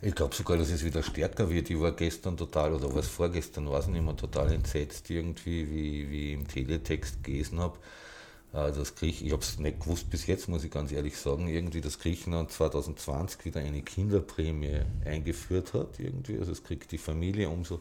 Ich 0.00 0.14
glaube 0.14 0.34
sogar, 0.34 0.56
dass 0.56 0.70
es 0.70 0.84
wieder 0.84 1.02
stärker 1.02 1.50
wird. 1.50 1.70
Ich 1.70 1.80
war 1.80 1.92
gestern 1.92 2.36
total, 2.36 2.72
oder 2.72 2.94
was 2.94 3.08
vorgestern, 3.08 3.68
war 3.68 3.80
es 3.80 3.88
nicht 3.88 4.04
mehr 4.04 4.16
total 4.16 4.52
entsetzt 4.52 5.10
irgendwie, 5.10 5.68
wie, 5.70 6.10
wie 6.10 6.26
ich 6.28 6.34
im 6.34 6.46
Teletext 6.46 7.24
gelesen 7.24 7.58
habe 7.58 7.78
äh, 8.52 8.72
das 8.72 8.94
Griech, 8.94 9.22
ich 9.24 9.32
habe 9.32 9.42
es 9.42 9.58
nicht 9.58 9.80
gewusst 9.80 10.10
bis 10.10 10.26
jetzt, 10.26 10.48
muss 10.48 10.64
ich 10.64 10.70
ganz 10.70 10.92
ehrlich 10.92 11.16
sagen, 11.16 11.48
irgendwie 11.48 11.80
das 11.80 11.98
Griechenland 11.98 12.50
2020 12.50 13.44
wieder 13.44 13.60
eine 13.60 13.82
Kinderprämie 13.82 14.82
eingeführt 15.04 15.74
hat. 15.74 15.98
Irgendwie. 15.98 16.38
Also 16.38 16.52
es 16.52 16.62
kriegt 16.62 16.92
die 16.92 16.98
Familie 16.98 17.48
umso 17.48 17.80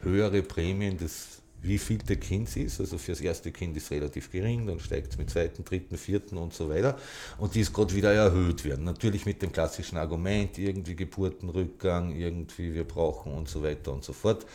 höhere 0.00 0.42
Prämien, 0.42 0.98
das 0.98 1.42
wie 1.62 1.78
viel 1.78 1.98
der 1.98 2.16
Kind 2.16 2.56
ist. 2.56 2.80
Also 2.80 2.98
für 2.98 3.12
das 3.12 3.20
erste 3.20 3.52
Kind 3.52 3.76
ist 3.76 3.90
relativ 3.90 4.30
gering, 4.30 4.66
dann 4.66 4.80
steigt 4.80 5.12
es 5.12 5.18
mit 5.18 5.30
zweiten, 5.30 5.64
dritten, 5.64 5.96
vierten 5.96 6.36
und 6.38 6.54
so 6.54 6.68
weiter. 6.68 6.98
Und 7.38 7.54
die 7.54 7.60
ist 7.60 7.72
gerade 7.72 7.94
wieder 7.94 8.12
erhöht 8.12 8.64
werden. 8.64 8.84
Natürlich 8.84 9.26
mit 9.26 9.42
dem 9.42 9.52
klassischen 9.52 9.98
Argument, 9.98 10.56
irgendwie 10.58 10.94
Geburtenrückgang, 10.94 12.14
irgendwie 12.14 12.74
wir 12.74 12.84
brauchen 12.84 13.32
und 13.32 13.48
so 13.48 13.62
weiter 13.62 13.92
und 13.92 14.04
so 14.04 14.12
fort 14.12 14.46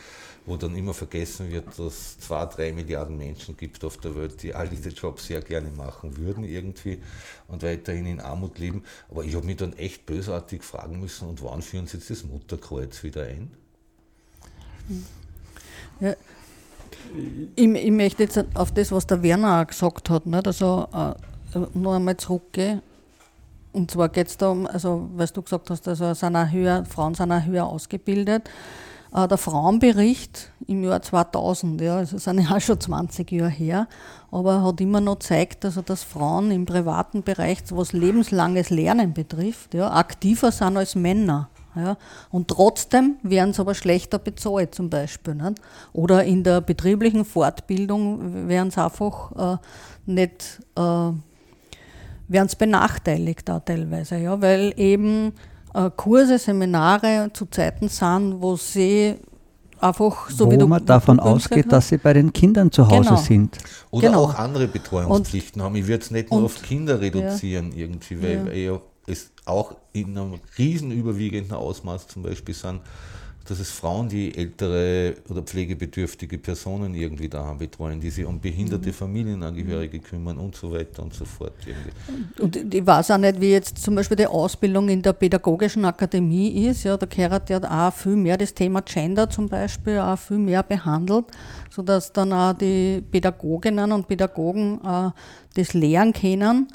wo 0.45 0.57
dann 0.57 0.75
immer 0.75 0.93
vergessen 0.93 1.51
wird, 1.51 1.67
dass 1.67 1.79
es 1.79 2.19
zwei, 2.19 2.45
drei 2.45 2.73
Milliarden 2.73 3.17
Menschen 3.17 3.55
gibt 3.55 3.83
auf 3.83 3.97
der 3.97 4.15
Welt, 4.15 4.41
die 4.43 4.53
all 4.53 4.67
diese 4.67 4.89
Jobs 4.89 5.27
sehr 5.27 5.41
gerne 5.41 5.69
machen 5.71 6.17
würden 6.17 6.43
irgendwie 6.43 6.99
und 7.47 7.63
weiterhin 7.63 8.05
in 8.05 8.19
Armut 8.19 8.59
leben. 8.59 8.83
Aber 9.09 9.23
ich 9.23 9.35
habe 9.35 9.45
mich 9.45 9.57
dann 9.57 9.73
echt 9.73 10.05
bösartig 10.05 10.63
fragen 10.63 10.99
müssen, 10.99 11.29
und 11.29 11.41
wann 11.43 11.61
führen 11.61 11.87
Sie 11.87 11.97
jetzt 11.97 12.09
das 12.09 12.23
Mutterkreuz 12.23 13.03
wieder 13.03 13.23
ein? 13.23 13.51
Ja. 15.99 16.15
Ich, 17.55 17.67
ich, 17.67 17.91
möchte 17.91 18.23
jetzt 18.23 18.43
auf 18.55 18.71
das, 18.71 18.91
was 18.91 19.07
der 19.07 19.21
Werner 19.23 19.61
auch 19.61 19.67
gesagt 19.67 20.09
hat, 20.09 20.25
nicht? 20.25 20.47
also 20.47 20.87
äh, 20.93 21.59
noch 21.73 21.93
einmal 21.95 22.17
zurückgehen. 22.17 22.81
Und 23.71 23.89
zwar 23.89 24.09
geht 24.09 24.27
es 24.27 24.37
da 24.37 24.49
um, 24.49 24.67
also, 24.67 25.09
weil 25.15 25.27
du 25.27 25.41
gesagt 25.41 25.69
hast, 25.69 25.87
also 25.87 26.13
sind 26.13 26.35
auch 26.35 26.51
höher, 26.51 26.85
Frauen 26.85 27.15
sind 27.15 27.31
auch 27.31 27.43
höher 27.43 27.65
ausgebildet. 27.65 28.49
Äh, 29.13 29.27
der 29.27 29.37
Frauenbericht 29.37 30.51
im 30.67 30.83
Jahr 30.83 31.01
2000, 31.01 31.81
ja, 31.81 31.97
also 31.97 32.17
sind 32.17 32.39
ja 32.39 32.55
auch 32.55 32.61
schon 32.61 32.79
20 32.79 33.31
Jahre 33.31 33.49
her, 33.49 33.87
aber 34.31 34.63
hat 34.63 34.81
immer 34.81 35.01
noch 35.01 35.19
gezeigt, 35.19 35.65
also 35.65 35.81
dass 35.81 36.03
Frauen 36.03 36.51
im 36.51 36.65
privaten 36.65 37.23
Bereich, 37.23 37.59
was 37.69 37.93
lebenslanges 37.93 38.69
Lernen 38.69 39.13
betrifft, 39.13 39.73
ja, 39.73 39.91
aktiver 39.91 40.51
sind 40.51 40.77
als 40.77 40.95
Männer. 40.95 41.49
Ja, 41.75 41.97
und 42.29 42.47
trotzdem 42.49 43.15
werden 43.23 43.53
sie 43.53 43.61
aber 43.61 43.73
schlechter 43.73 44.19
bezahlt 44.19 44.75
zum 44.75 44.89
Beispiel. 44.89 45.35
Nicht? 45.35 45.55
Oder 45.93 46.23
in 46.23 46.43
der 46.43 46.61
betrieblichen 46.61 47.25
Fortbildung 47.25 48.47
werden 48.47 48.69
sie 48.71 48.83
einfach 48.83 49.55
äh, 49.55 49.57
nicht 50.05 50.59
äh, 50.75 50.81
werden 52.27 52.47
sie 52.47 52.55
benachteiligt 52.57 53.47
da 53.49 53.59
teilweise, 53.59 54.17
ja, 54.17 54.41
weil 54.41 54.73
eben 54.77 55.33
äh, 55.73 55.89
Kurse, 55.95 56.37
Seminare 56.39 57.29
zu 57.33 57.45
Zeiten 57.47 57.89
sind, 57.89 58.41
wo 58.41 58.55
sie 58.55 59.15
einfach 59.79 60.29
so 60.29 60.45
wo 60.47 60.51
wie 60.51 60.57
du 60.57 60.67
man 60.67 60.85
davon 60.85 61.19
ausgeht, 61.19 61.71
dass 61.71 61.89
sie 61.89 61.97
bei 61.97 62.13
den 62.13 62.31
Kindern 62.31 62.71
zu 62.71 62.87
Hause 62.87 63.09
genau. 63.09 63.21
sind. 63.21 63.57
Oder 63.91 64.07
Genau. 64.09 64.23
auch 64.23 64.35
andere 64.35 64.67
Betreuungspflichten 64.67 65.61
haben. 65.61 65.75
Ich 65.75 65.87
würde 65.87 66.03
es 66.03 66.11
nicht 66.11 66.31
nur 66.31 66.39
und- 66.39 66.45
auf 66.45 66.61
Kinder 66.61 67.01
reduzieren 67.01 67.73
irgendwie, 67.75 68.21
weil 68.21 68.57
Ja. 68.57 68.79
Auch 69.45 69.75
in 69.91 70.17
einem 70.17 70.39
riesen 70.57 70.91
überwiegenden 70.91 71.53
Ausmaß 71.53 72.07
zum 72.07 72.23
Beispiel 72.23 72.55
sind, 72.55 72.81
dass 73.45 73.59
es 73.59 73.71
Frauen, 73.71 74.07
die 74.07 74.33
ältere 74.37 75.15
oder 75.29 75.41
pflegebedürftige 75.41 76.37
Personen 76.37 76.95
irgendwie 76.95 77.27
daheim 77.27 77.57
betreuen, 77.57 77.99
die 77.99 78.09
sich 78.09 78.23
um 78.23 78.39
behinderte 78.39 78.87
Mhm. 78.87 78.93
Familienangehörige 78.93 79.99
kümmern 79.99 80.37
und 80.37 80.55
so 80.55 80.71
weiter 80.71 81.03
und 81.03 81.13
so 81.13 81.25
fort. 81.25 81.51
Irgendwie. 81.65 82.41
Und 82.41 82.73
ich 82.73 82.87
weiß 82.87 83.11
auch 83.11 83.17
nicht, 83.17 83.41
wie 83.41 83.51
jetzt 83.51 83.79
zum 83.79 83.95
Beispiel 83.95 84.15
die 84.15 84.27
Ausbildung 84.27 84.87
in 84.87 85.01
der 85.01 85.11
Pädagogischen 85.11 85.83
Akademie 85.83 86.67
ist. 86.67 86.85
Ja, 86.85 86.95
da 86.95 87.05
gehört 87.05 87.49
ja 87.49 87.59
auch 87.89 87.93
viel 87.93 88.15
mehr 88.15 88.37
das 88.37 88.53
Thema 88.53 88.81
Gender 88.81 89.29
zum 89.29 89.49
Beispiel 89.49 89.99
auch 89.99 90.17
viel 90.17 90.37
mehr 90.37 90.63
behandelt, 90.63 91.25
sodass 91.69 92.13
dann 92.13 92.31
auch 92.31 92.53
die 92.53 93.01
Pädagoginnen 93.11 93.91
und 93.91 94.07
Pädagogen 94.07 94.79
äh, 94.85 95.09
das 95.55 95.73
lehren 95.73 96.13
können. 96.13 96.69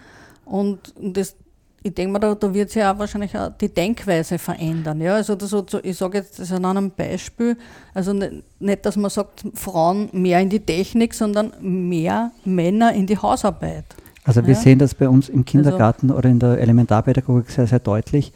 Und 0.44 0.92
das, 1.00 1.34
ich 1.82 1.94
denke 1.94 2.12
mal, 2.12 2.18
da, 2.18 2.34
da 2.34 2.52
wird 2.52 2.70
sich 2.70 2.82
auch 2.82 2.98
wahrscheinlich 2.98 3.36
auch 3.36 3.50
die 3.56 3.68
Denkweise 3.68 4.38
verändern. 4.38 5.00
Ja? 5.00 5.14
Also 5.14 5.36
das, 5.36 5.54
ich 5.82 5.96
sage 5.96 6.18
jetzt 6.18 6.38
das 6.38 6.50
an 6.52 6.64
einem 6.64 6.90
Beispiel, 6.90 7.56
also 7.94 8.12
nicht, 8.12 8.32
nicht, 8.58 8.84
dass 8.84 8.96
man 8.96 9.10
sagt, 9.10 9.44
Frauen 9.54 10.08
mehr 10.12 10.40
in 10.40 10.48
die 10.48 10.60
Technik, 10.60 11.14
sondern 11.14 11.52
mehr 11.60 12.32
Männer 12.44 12.92
in 12.92 13.06
die 13.06 13.16
Hausarbeit. 13.16 13.84
Also 14.24 14.44
wir 14.44 14.54
Ja. 14.54 14.60
sehen 14.60 14.78
das 14.78 14.94
bei 14.94 15.08
uns 15.08 15.28
im 15.28 15.44
Kindergarten 15.44 16.10
oder 16.10 16.28
in 16.28 16.38
der 16.38 16.58
Elementarpädagogik 16.58 17.50
sehr, 17.50 17.66
sehr 17.66 17.78
deutlich, 17.78 18.32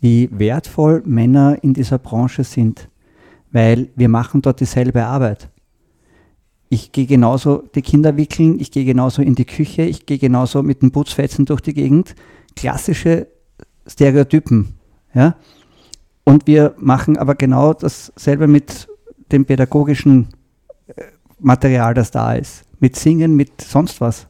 wie 0.00 0.28
wertvoll 0.30 1.02
Männer 1.06 1.56
in 1.62 1.74
dieser 1.74 1.98
Branche 1.98 2.44
sind, 2.44 2.88
weil 3.50 3.88
wir 3.96 4.08
machen 4.08 4.42
dort 4.42 4.60
dieselbe 4.60 5.04
Arbeit. 5.04 5.48
Ich 6.68 6.92
gehe 6.92 7.06
genauso 7.06 7.62
die 7.74 7.82
Kinder 7.82 8.16
wickeln, 8.16 8.60
ich 8.60 8.70
gehe 8.70 8.84
genauso 8.84 9.22
in 9.22 9.34
die 9.34 9.44
Küche, 9.44 9.82
ich 9.82 10.06
gehe 10.06 10.18
genauso 10.18 10.62
mit 10.62 10.82
den 10.82 10.90
Putzfetzen 10.90 11.46
durch 11.46 11.60
die 11.60 11.74
Gegend. 11.74 12.14
Klassische 12.56 13.26
Stereotypen. 13.86 14.74
Ja? 15.14 15.36
Und 16.24 16.46
wir 16.46 16.74
machen 16.78 17.16
aber 17.16 17.34
genau 17.34 17.74
dasselbe 17.74 18.46
mit 18.46 18.88
dem 19.32 19.44
pädagogischen 19.44 20.28
äh, 20.86 21.02
Material, 21.38 21.94
das 21.94 22.10
da 22.10 22.34
ist. 22.34 22.64
Mit 22.80 22.96
Singen, 22.96 23.36
mit 23.36 23.60
sonst 23.60 24.00
was. 24.00 24.26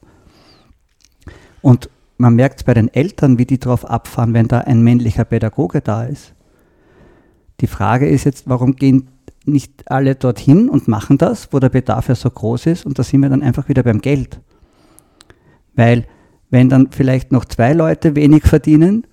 Und 1.62 1.88
man 2.18 2.34
merkt 2.34 2.60
es 2.60 2.64
bei 2.64 2.74
den 2.74 2.92
Eltern, 2.92 3.38
wie 3.38 3.46
die 3.46 3.58
drauf 3.58 3.84
abfahren, 3.84 4.34
wenn 4.34 4.48
da 4.48 4.60
ein 4.60 4.82
männlicher 4.82 5.24
Pädagoge 5.24 5.80
da 5.80 6.04
ist. 6.04 6.34
Die 7.60 7.66
Frage 7.66 8.08
ist 8.08 8.24
jetzt, 8.24 8.48
warum 8.48 8.76
gehen 8.76 9.08
nicht 9.44 9.90
alle 9.90 10.14
dorthin 10.14 10.68
und 10.68 10.88
machen 10.88 11.18
das, 11.18 11.52
wo 11.52 11.58
der 11.58 11.68
Bedarf 11.68 12.08
ja 12.08 12.14
so 12.14 12.30
groß 12.30 12.66
ist? 12.66 12.86
Und 12.86 12.98
da 12.98 13.02
sind 13.02 13.20
wir 13.20 13.28
dann 13.28 13.42
einfach 13.42 13.68
wieder 13.68 13.82
beim 13.82 14.00
Geld. 14.00 14.40
Weil, 15.74 16.06
wenn 16.54 16.68
dann 16.68 16.92
vielleicht 16.92 17.32
noch 17.32 17.44
zwei 17.46 17.72
Leute 17.72 18.14
wenig 18.14 18.44
verdienen, 18.44 19.08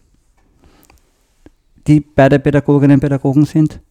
die 1.88 2.00
beide 2.00 2.38
Pädagoginnen 2.38 2.98
und 2.98 3.00
Pädagogen 3.00 3.46
sind, 3.46 3.82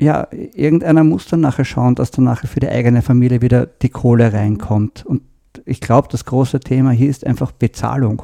ja, 0.00 0.26
irgendeiner 0.30 1.04
muss 1.04 1.28
dann 1.28 1.40
nachher 1.40 1.66
schauen, 1.66 1.96
dass 1.96 2.12
dann 2.12 2.24
nachher 2.24 2.48
für 2.48 2.60
die 2.60 2.70
eigene 2.70 3.02
Familie 3.02 3.42
wieder 3.42 3.66
die 3.66 3.90
Kohle 3.90 4.32
reinkommt. 4.32 5.04
Und 5.04 5.20
ich 5.66 5.82
glaube, 5.82 6.08
das 6.10 6.24
große 6.24 6.60
Thema 6.60 6.92
hier 6.92 7.10
ist 7.10 7.26
einfach 7.26 7.52
Bezahlung. 7.52 8.22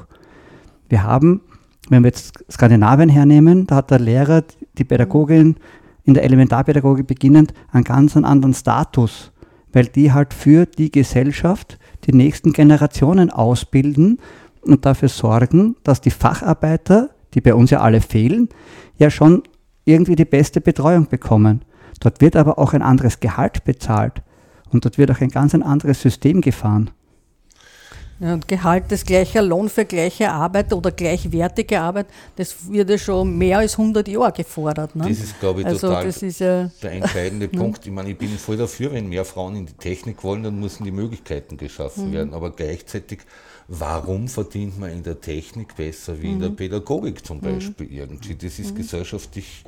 Wir 0.89 1.03
haben, 1.03 1.43
wenn 1.91 2.03
wir 2.03 2.09
jetzt 2.09 2.43
Skandinavien 2.51 3.11
hernehmen, 3.11 3.67
da 3.67 3.77
hat 3.77 3.91
der 3.91 4.01
Lehrer, 4.01 4.45
die 4.79 4.85
Pädagogin 4.85 5.57
in 6.05 6.15
der 6.15 6.25
Elementarpädagogik 6.25 7.07
beginnend 7.07 7.53
einen 7.71 7.85
ganz 7.85 8.17
anderen 8.17 8.55
Status, 8.55 9.31
weil 9.75 9.85
die 9.89 10.11
halt 10.11 10.33
für 10.33 10.65
die 10.65 10.91
Gesellschaft 10.91 11.79
die 12.05 12.13
nächsten 12.13 12.53
Generationen 12.53 13.31
ausbilden 13.31 14.19
und 14.63 14.85
dafür 14.87 15.09
sorgen, 15.09 15.77
dass 15.85 16.01
die 16.01 16.11
Facharbeiter, 16.11 17.11
die 17.35 17.41
bei 17.41 17.55
uns 17.55 17.71
ja 17.71 17.81
alle 17.81 18.01
fehlen, 18.01 18.49
ja 18.97 19.11
schon 19.11 19.43
irgendwie 19.85 20.17
die 20.17 20.25
beste 20.25 20.61
Betreuung 20.61 21.09
bekommen. 21.09 21.65
Dort 22.01 22.21
wird 22.21 22.37
aber 22.37 22.59
auch 22.59 22.73
ein 22.73 22.83
anderes 22.83 23.21
Gehalt 23.21 23.65
bezahlt 23.65 24.23
und 24.71 24.85
dort 24.85 24.99
wird 24.99 25.11
auch 25.11 25.21
ein 25.21 25.29
ganz 25.29 25.55
ein 25.55 25.63
anderes 25.63 26.01
System 26.01 26.41
gefahren. 26.41 26.91
Ja, 28.23 28.35
und 28.35 28.47
Gehalt 28.47 28.93
ist 28.93 29.05
gleicher 29.05 29.43
Lohn 29.43 29.69
für 29.69 29.85
gleiche 29.85 30.31
Arbeit 30.31 30.73
oder 30.73 30.93
gleichwertige 30.93 31.81
Arbeit, 31.81 32.07
das 32.37 32.71
wird 32.71 32.89
ja 32.89 32.97
schon 32.97 33.37
mehr 33.37 33.59
als 33.59 33.77
100 33.77 34.07
Jahre 34.07 34.31
gefordert. 34.31 34.95
Ne? 34.95 35.09
Das 35.09 35.19
ist, 35.19 35.41
glaube 35.41 35.63
ich, 35.63 35.67
also 35.67 35.89
total 35.89 36.07
das 36.07 36.23
ist 36.23 36.39
ja, 36.39 36.71
der 36.81 36.93
entscheidende 36.93 37.49
Punkt. 37.49 37.85
Ich 37.85 37.91
meine, 37.91 38.11
ich 38.11 38.17
bin 38.17 38.29
voll 38.39 38.57
dafür, 38.57 38.93
wenn 38.93 39.09
mehr 39.09 39.25
Frauen 39.25 39.57
in 39.57 39.67
die 39.67 39.73
Technik 39.73 40.23
wollen, 40.23 40.45
dann 40.45 40.61
müssen 40.61 40.85
die 40.85 40.93
Möglichkeiten 40.93 41.57
geschaffen 41.57 42.13
werden. 42.13 42.33
Aber 42.33 42.53
gleichzeitig, 42.53 43.23
warum 43.67 44.29
verdient 44.29 44.79
man 44.79 44.91
in 44.91 45.03
der 45.03 45.21
Technik 45.21 45.75
besser 45.75 46.23
wie 46.23 46.31
in 46.31 46.39
der 46.39 46.51
Pädagogik 46.51 47.27
zum 47.27 47.41
Beispiel 47.41 47.93
irgendwie? 47.93 48.37
Das 48.37 48.61
ist 48.61 48.77
gesellschaftlich 48.77 49.65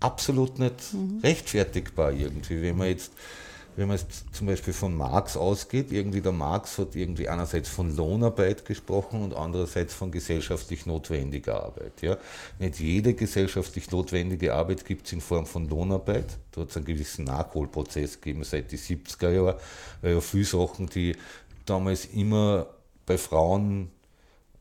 absolut 0.00 0.58
nicht 0.58 0.74
rechtfertigbar 1.22 2.12
irgendwie. 2.12 2.62
Wenn 2.62 2.78
man 2.78 2.88
jetzt 2.88 3.12
wenn 3.76 3.88
man 3.88 3.96
jetzt 3.96 4.24
zum 4.32 4.46
Beispiel 4.46 4.72
von 4.72 4.94
Marx 4.94 5.36
ausgeht, 5.36 5.90
irgendwie 5.90 6.20
der 6.20 6.32
Marx 6.32 6.78
hat 6.78 6.94
irgendwie 6.94 7.28
einerseits 7.28 7.68
von 7.68 7.94
Lohnarbeit 7.94 8.64
gesprochen 8.64 9.22
und 9.22 9.34
andererseits 9.34 9.94
von 9.94 10.10
gesellschaftlich 10.10 10.86
notwendiger 10.86 11.64
Arbeit. 11.64 12.00
Ja. 12.00 12.16
Nicht 12.58 12.78
jede 12.78 13.14
gesellschaftlich 13.14 13.90
notwendige 13.90 14.54
Arbeit 14.54 14.84
gibt 14.84 15.06
es 15.06 15.12
in 15.12 15.20
Form 15.20 15.46
von 15.46 15.68
Lohnarbeit. 15.68 16.38
Da 16.52 16.62
hat 16.62 16.70
es 16.70 16.76
einen 16.76 16.86
gewissen 16.86 17.24
Nachholprozess 17.24 18.20
gegeben 18.20 18.44
seit 18.44 18.70
die 18.70 18.78
70er 18.78 19.30
Jahren, 19.30 19.56
weil 20.02 20.14
ja 20.14 20.20
viele 20.20 20.44
Sachen, 20.44 20.86
die 20.86 21.16
damals 21.66 22.04
immer 22.06 22.66
bei 23.06 23.18
Frauen 23.18 23.90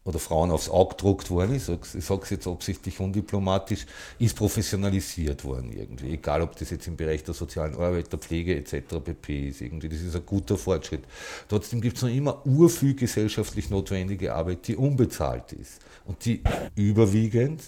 oder 0.05 0.19
Frauen 0.19 0.51
aufs 0.51 0.69
Auge 0.69 0.95
gedruckt 0.95 1.29
worden 1.29 1.55
ist, 1.55 1.69
ich 1.69 2.03
sage 2.03 2.23
es 2.23 2.29
jetzt 2.29 2.47
absichtlich 2.47 2.99
undiplomatisch, 2.99 3.85
ist 4.19 4.35
professionalisiert 4.35 5.45
worden 5.45 5.71
irgendwie. 5.71 6.13
Egal, 6.13 6.41
ob 6.41 6.57
das 6.57 6.71
jetzt 6.71 6.87
im 6.87 6.97
Bereich 6.97 7.23
der 7.23 7.33
sozialen 7.33 7.75
Arbeit, 7.75 8.11
der 8.11 8.19
Pflege 8.19 8.55
etc. 8.55 8.99
pp. 9.03 9.47
ist. 9.49 9.61
Irgendwie. 9.61 9.87
Das 9.87 10.01
ist 10.01 10.15
ein 10.15 10.25
guter 10.25 10.57
Fortschritt. 10.57 11.03
Trotzdem 11.47 11.79
gibt 11.79 11.97
es 11.97 12.03
noch 12.03 12.09
immer 12.09 12.45
urviel 12.45 12.95
gesellschaftlich 12.95 13.69
notwendige 13.69 14.33
Arbeit, 14.33 14.67
die 14.67 14.75
unbezahlt 14.75 15.53
ist. 15.53 15.79
Und 16.05 16.25
die 16.25 16.41
überwiegend, 16.75 17.61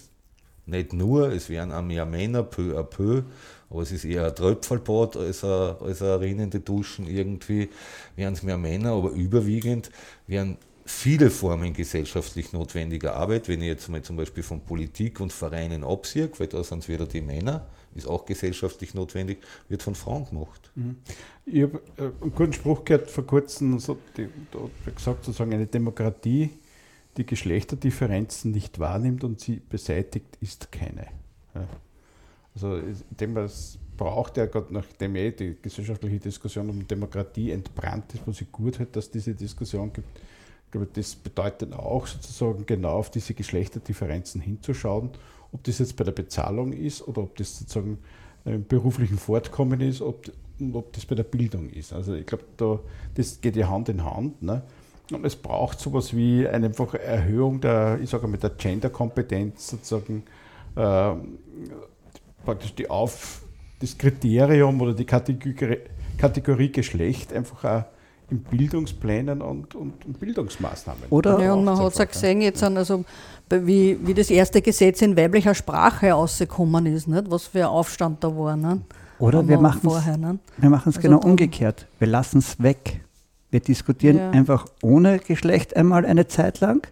nicht 0.66 0.92
nur, 0.92 1.32
es 1.32 1.48
werden 1.48 1.72
auch 1.72 1.82
mehr 1.82 2.04
Männer 2.04 2.42
peu 2.42 2.76
à 2.76 2.82
peu, 2.82 3.22
aber 3.70 3.82
es 3.82 3.92
ist 3.92 4.04
eher 4.04 4.26
ein 4.26 4.34
Tröpfelbad 4.34 5.16
als 5.16 5.42
ein, 5.42 5.76
als 5.80 6.02
ein 6.02 6.18
rinnende 6.18 6.60
Duschen 6.60 7.06
irgendwie, 7.06 7.70
werden 8.14 8.34
es 8.34 8.42
mehr 8.42 8.58
Männer, 8.58 8.92
aber 8.92 9.10
überwiegend 9.10 9.90
werden 10.26 10.58
viele 10.86 11.30
Formen 11.30 11.72
gesellschaftlich 11.72 12.52
notwendiger 12.52 13.16
Arbeit, 13.16 13.48
wenn 13.48 13.60
ich 13.60 13.66
jetzt 13.66 13.88
mal 13.88 14.02
zum 14.02 14.16
Beispiel 14.16 14.42
von 14.42 14.60
Politik 14.60 15.20
und 15.20 15.32
Vereinen 15.32 15.84
absehe, 15.84 16.30
weil 16.38 16.46
da 16.46 16.62
sind 16.62 16.84
es 16.84 16.88
wieder 16.88 17.06
die 17.06 17.20
Männer, 17.20 17.66
ist 17.94 18.06
auch 18.06 18.24
gesellschaftlich 18.24 18.94
notwendig, 18.94 19.38
wird 19.68 19.82
von 19.82 19.94
Frauen 19.94 20.26
gemacht. 20.26 20.70
Ich 21.44 21.62
habe 21.62 21.82
äh, 21.96 22.02
einen 22.02 22.34
guten 22.34 22.52
Spruch 22.52 22.84
gehört 22.84 23.10
vor 23.10 23.26
kurzem, 23.26 23.78
so, 23.78 23.98
die, 24.16 24.28
da 24.52 24.60
hat 24.60 24.96
gesagt, 24.96 25.24
sozusagen 25.24 25.52
eine 25.52 25.66
Demokratie, 25.66 26.50
die 27.16 27.26
Geschlechterdifferenzen 27.26 28.52
nicht 28.52 28.78
wahrnimmt 28.78 29.24
und 29.24 29.40
sie 29.40 29.60
beseitigt, 29.68 30.38
ist 30.40 30.70
keine. 30.70 31.06
Ja. 31.54 31.66
Also 32.54 32.80
denke, 33.10 33.40
es 33.40 33.78
braucht 33.96 34.36
ja 34.36 34.46
gerade, 34.46 34.72
nachdem 34.72 35.16
eh 35.16 35.30
die 35.30 35.56
gesellschaftliche 35.60 36.18
Diskussion 36.18 36.70
um 36.70 36.86
Demokratie 36.86 37.50
entbrannt 37.50 38.14
ist, 38.14 38.22
was 38.26 38.40
ich 38.40 38.52
gut 38.52 38.78
hätte, 38.78 38.92
dass 38.92 39.06
es 39.06 39.10
diese 39.10 39.34
Diskussion 39.34 39.92
gibt. 39.92 40.08
Glaube, 40.76 40.92
das 40.92 41.14
bedeutet 41.14 41.72
auch 41.72 42.06
sozusagen 42.06 42.66
genau 42.66 42.98
auf 42.98 43.10
diese 43.10 43.32
Geschlechterdifferenzen 43.32 44.42
hinzuschauen, 44.42 45.08
ob 45.50 45.64
das 45.64 45.78
jetzt 45.78 45.96
bei 45.96 46.04
der 46.04 46.12
Bezahlung 46.12 46.74
ist 46.74 47.06
oder 47.08 47.22
ob 47.22 47.34
das 47.36 47.58
sozusagen 47.58 47.96
im 48.44 48.66
beruflichen 48.66 49.16
Fortkommen 49.16 49.80
ist 49.80 50.02
ob, 50.02 50.30
und 50.60 50.76
ob 50.76 50.92
das 50.92 51.06
bei 51.06 51.14
der 51.14 51.22
Bildung 51.22 51.70
ist. 51.70 51.94
Also 51.94 52.12
ich 52.12 52.26
glaube, 52.26 52.44
da, 52.58 52.78
das 53.14 53.40
geht 53.40 53.56
ja 53.56 53.70
Hand 53.70 53.88
in 53.88 54.04
Hand. 54.04 54.42
Ne? 54.42 54.64
Und 55.10 55.24
es 55.24 55.34
braucht 55.34 55.80
sowas 55.80 56.14
wie 56.14 56.46
eine 56.46 56.66
einfache 56.66 57.00
Erhöhung 57.00 57.58
der, 57.62 57.98
ich 58.02 58.10
sage 58.10 58.26
mal, 58.26 58.36
der 58.36 58.50
Gender-Kompetenz 58.50 59.68
sozusagen, 59.68 60.24
äh, 60.74 61.12
praktisch 62.44 62.74
die 62.74 62.90
Auf, 62.90 63.42
das 63.80 63.96
Kriterium 63.96 64.78
oder 64.82 64.92
die 64.92 65.06
Kategorie, 65.06 65.78
Kategorie 66.18 66.70
Geschlecht 66.70 67.32
einfach 67.32 67.64
auch 67.64 67.95
in 68.30 68.40
Bildungsplänen 68.40 69.40
und, 69.40 69.74
und, 69.74 70.04
und 70.04 70.18
Bildungsmaßnahmen. 70.18 71.04
Oder 71.10 71.40
ja, 71.40 71.52
und 71.54 71.64
man 71.64 71.78
hat 71.78 71.92
es 71.92 71.98
ja 71.98 72.04
gesehen, 72.04 72.40
jetzt 72.40 72.58
sind 72.58 72.76
also, 72.76 73.04
wie, 73.50 73.98
wie 74.02 74.14
das 74.14 74.30
erste 74.30 74.60
Gesetz 74.60 75.00
in 75.02 75.16
weiblicher 75.16 75.54
Sprache 75.54 76.10
rausgekommen 76.10 76.86
ist, 76.86 77.06
nicht? 77.06 77.30
was 77.30 77.44
für 77.44 77.60
ein 77.60 77.66
Aufstand 77.66 78.24
da 78.24 78.36
war. 78.36 78.56
Nicht? 78.56 78.82
Oder 79.18 79.46
wir 79.46 79.58
machen 79.58 79.88
es 79.88 80.06
Also 80.86 81.00
genau 81.00 81.18
umgekehrt. 81.18 81.86
Wir 81.98 82.08
lassen 82.08 82.38
es 82.38 82.60
weg. 82.60 83.00
Wir 83.50 83.60
diskutieren 83.60 84.16
Ja. 84.18 84.30
einfach 84.30 84.66
ohne 84.82 85.18
Geschlecht 85.20 85.76
einmal 85.76 86.04
eine 86.04 86.26
Zeit 86.26 86.60
lang 86.60 86.86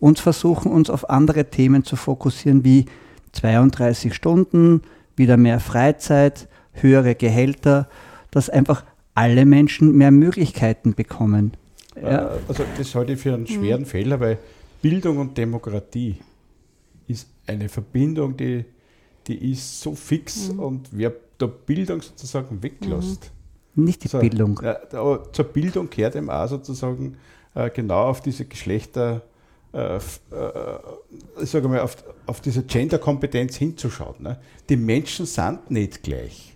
und 0.00 0.18
versuchen 0.18 0.72
uns 0.72 0.90
auf 0.90 1.08
andere 1.08 1.46
Themen 1.46 1.84
zu 1.84 1.96
fokussieren, 1.96 2.64
wie 2.64 2.86
32 3.32 4.12
Stunden, 4.12 4.82
wieder 5.16 5.36
mehr 5.36 5.60
Freizeit, 5.60 6.48
höhere 6.72 7.14
Gehälter, 7.14 7.88
dass 8.32 8.50
einfach 8.50 8.84
alle 9.14 9.44
Menschen 9.44 9.92
mehr 9.96 10.10
Möglichkeiten 10.10 10.94
bekommen. 10.94 11.52
Ja, 12.00 12.34
Äh, 12.34 12.38
Also 12.48 12.64
das 12.76 12.94
halte 12.94 13.12
ich 13.12 13.20
für 13.20 13.34
einen 13.34 13.46
schweren 13.46 13.86
Fehler, 13.86 14.18
weil 14.20 14.38
Bildung 14.82 15.18
und 15.18 15.38
Demokratie 15.38 16.16
ist 17.06 17.28
eine 17.46 17.68
Verbindung, 17.68 18.36
die, 18.36 18.64
die 19.26 19.52
ist 19.52 19.80
so 19.80 19.94
fix 19.94 20.48
und 20.50 20.88
wer 20.92 21.12
da 21.38 21.46
Bildung 21.46 22.00
sozusagen 22.02 22.62
weglässt. 22.62 23.30
nicht 23.74 24.04
die 24.04 24.08
So, 24.08 24.18
Bildung. 24.18 24.60
Ja, 24.62 24.76
aber 24.92 25.32
zur 25.32 25.46
Bildung 25.46 25.88
gehört 25.90 26.16
eben 26.16 26.30
auch 26.30 26.46
sozusagen 26.48 27.16
äh, 27.54 27.70
genau 27.70 28.08
auf 28.08 28.20
diese 28.20 28.44
Geschlechter, 28.44 29.22
äh, 29.72 29.96
äh, 29.96 30.00
ich 31.42 31.50
sage 31.50 31.68
mal, 31.68 31.80
auf, 31.80 31.96
auf 32.26 32.40
diese 32.40 32.62
Gender-Kompetenz 32.62 33.56
hinzuschauen. 33.56 34.16
Ne? 34.20 34.38
Die 34.68 34.76
Menschen 34.76 35.26
sind 35.26 35.70
nicht 35.70 36.02
gleich. 36.02 36.53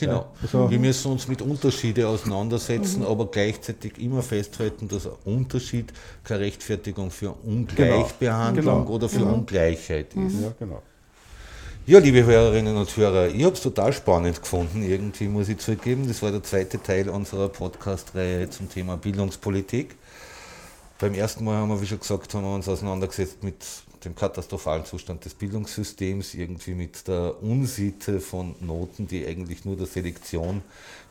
Genau. 0.00 0.12
Ja, 0.12 0.26
also- 0.42 0.70
wir 0.70 0.78
müssen 0.78 1.12
uns 1.12 1.28
mit 1.28 1.42
Unterschieden 1.42 2.04
auseinandersetzen, 2.06 3.04
aber 3.04 3.26
gleichzeitig 3.30 3.98
immer 3.98 4.22
festhalten, 4.22 4.88
dass 4.88 5.06
ein 5.06 5.12
Unterschied 5.24 5.92
keine 6.24 6.40
Rechtfertigung 6.40 7.10
für 7.10 7.30
Ungleichbehandlung 7.44 8.84
Genau. 8.84 8.90
oder 8.94 9.08
für 9.08 9.24
Ungleichheit 9.24 10.14
ist. 10.14 10.40
Ja, 10.40 10.52
genau. 10.58 10.82
Ja, 11.86 11.98
liebe 12.00 12.22
Hörerinnen 12.22 12.76
und 12.76 12.94
Hörer, 12.96 13.28
ich 13.28 13.42
habe 13.44 13.54
es 13.54 13.62
total 13.62 13.94
spannend 13.94 14.42
gefunden, 14.42 14.82
irgendwie 14.82 15.26
muss 15.26 15.48
ich 15.48 15.56
zugeben. 15.58 16.06
Das 16.06 16.20
war 16.20 16.30
der 16.30 16.42
zweite 16.42 16.82
Teil 16.82 17.08
unserer 17.08 17.48
Podcast-Reihe 17.48 18.50
zum 18.50 18.68
Thema 18.68 18.98
Bildungspolitik. 18.98 19.96
Beim 20.98 21.14
ersten 21.14 21.44
Mal 21.44 21.56
haben 21.56 21.70
wir, 21.70 21.80
wie 21.80 21.86
schon 21.86 22.00
gesagt, 22.00 22.34
haben 22.34 22.42
wir 22.44 22.54
uns 22.54 22.68
auseinandergesetzt 22.68 23.42
mit 23.42 23.56
dem 24.04 24.14
katastrophalen 24.14 24.84
Zustand 24.84 25.24
des 25.24 25.34
Bildungssystems, 25.34 26.34
irgendwie 26.34 26.74
mit 26.74 27.08
der 27.08 27.42
Unsitte 27.42 28.20
von 28.20 28.54
Noten, 28.60 29.06
die 29.08 29.26
eigentlich 29.26 29.64
nur 29.64 29.76
der 29.76 29.86
Selektion 29.86 30.62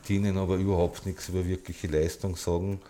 dienen, 0.08 0.38
aber 0.38 0.56
überhaupt 0.56 1.06
nichts 1.06 1.28
über 1.28 1.46
wirkliche 1.46 1.86
Leistung 1.86 2.36
sagen. 2.36 2.80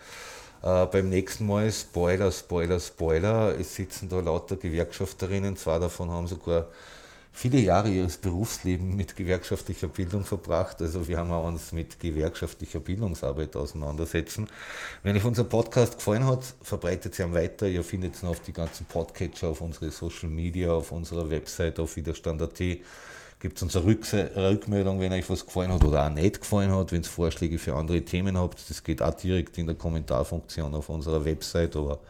Äh, 0.62 0.86
beim 0.86 1.08
nächsten 1.08 1.46
Mal 1.46 1.70
Spoiler, 1.70 2.32
Spoiler, 2.32 2.80
Spoiler. 2.80 3.58
Es 3.58 3.74
sitzen 3.74 4.08
da 4.08 4.20
lauter 4.20 4.56
Gewerkschafterinnen, 4.56 5.56
zwei 5.56 5.78
davon 5.78 6.10
haben 6.10 6.26
sogar 6.26 6.66
viele 7.32 7.58
Jahre 7.58 7.88
ihres 7.88 8.16
Berufslebens 8.16 8.96
mit 8.96 9.16
gewerkschaftlicher 9.16 9.88
Bildung 9.88 10.24
verbracht. 10.24 10.82
Also 10.82 11.06
wir 11.06 11.18
haben 11.18 11.30
uns 11.30 11.72
mit 11.72 12.00
gewerkschaftlicher 12.00 12.80
Bildungsarbeit 12.80 13.54
auseinandersetzen. 13.56 14.48
Wenn 15.02 15.16
euch 15.16 15.24
unser 15.24 15.44
Podcast 15.44 15.98
gefallen 15.98 16.26
hat, 16.26 16.44
verbreitet 16.62 17.14
sie 17.14 17.22
ihn 17.22 17.34
weiter. 17.34 17.66
Ihr 17.68 17.84
findet 17.84 18.22
ihn 18.22 18.28
auf 18.28 18.40
die 18.40 18.52
ganzen 18.52 18.86
Podcatcher, 18.86 19.48
auf 19.48 19.60
unsere 19.60 19.90
Social 19.90 20.28
Media, 20.28 20.72
auf 20.72 20.92
unserer 20.92 21.30
Website, 21.30 21.78
auf 21.78 21.96
widerstand.at. 21.96 22.58
Gibt 23.40 23.56
es 23.56 23.62
uns 23.62 23.76
eine 23.76 23.86
Rückmeldung, 23.86 24.98
wenn 24.98 25.12
euch 25.12 25.30
was 25.30 25.46
gefallen 25.46 25.72
hat 25.72 25.84
oder 25.84 26.06
auch 26.06 26.10
nicht 26.10 26.40
gefallen 26.40 26.72
hat, 26.74 26.90
wenn 26.90 27.02
ihr 27.02 27.08
Vorschläge 27.08 27.58
für 27.58 27.76
andere 27.76 28.02
Themen 28.02 28.36
habt. 28.36 28.68
Das 28.68 28.82
geht 28.82 29.00
auch 29.00 29.14
direkt 29.14 29.56
in 29.58 29.66
der 29.66 29.76
Kommentarfunktion 29.76 30.74
auf 30.74 30.88
unserer 30.88 31.24
Website, 31.24 31.76
aber 31.76 32.00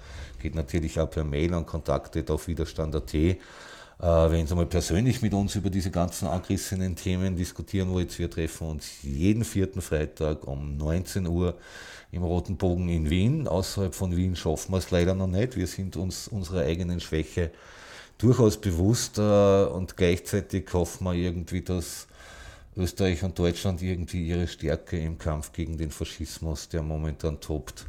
geht 0.41 0.55
natürlich 0.55 0.99
auch 0.99 1.11
per 1.11 1.25
Mail 1.25 1.53
an 1.53 1.67
kontakte 1.67 2.25
auf 2.33 2.49
widerstand.at. 2.49 3.13
Äh, 4.01 4.31
wenn 4.31 4.47
Sie 4.47 4.55
mal 4.55 4.67
persönlich 4.67 5.23
mit 5.23 5.35
uns 5.35 5.57
über 5.57 5.71
diese 5.71 5.91
ganzen 5.91 6.29
angerissenen 6.29 6.95
Themen 6.95 7.37
diskutieren 7.37 7.91
wollt, 7.91 8.17
wir 8.19 8.31
treffen 8.31 8.69
uns 8.69 9.03
jeden 9.03 9.45
vierten 9.45 9.81
Freitag 9.81 10.47
um 10.47 10.77
19 10.77 11.27
Uhr 11.27 11.55
im 12.13 12.23
Roten 12.23 12.57
Bogen 12.57 12.89
in 12.89 13.11
Wien. 13.11 13.49
Außerhalb 13.49 13.95
von 13.95 14.17
Wien 14.17 14.37
schaffen 14.37 14.73
wir 14.73 14.79
es 14.79 14.91
leider 14.91 15.15
noch 15.15 15.27
nicht. 15.27 15.57
Wir 15.57 15.67
sind 15.67 15.97
uns 15.97 16.29
unserer 16.29 16.63
eigenen 16.63 17.01
Schwäche 17.01 17.51
durchaus 18.19 18.57
bewusst 18.57 19.19
äh, 19.19 19.65
und 19.65 19.97
gleichzeitig 19.97 20.73
hoffen 20.73 21.05
wir 21.05 21.15
irgendwie, 21.15 21.63
dass 21.63 22.07
Österreich 22.77 23.25
und 23.25 23.37
Deutschland 23.37 23.83
irgendwie 23.83 24.29
ihre 24.29 24.47
Stärke 24.47 24.97
im 24.99 25.19
Kampf 25.19 25.53
gegen 25.53 25.77
den 25.77 25.91
Faschismus, 25.91 26.69
der 26.69 26.83
momentan 26.83 27.41
tobt, 27.41 27.87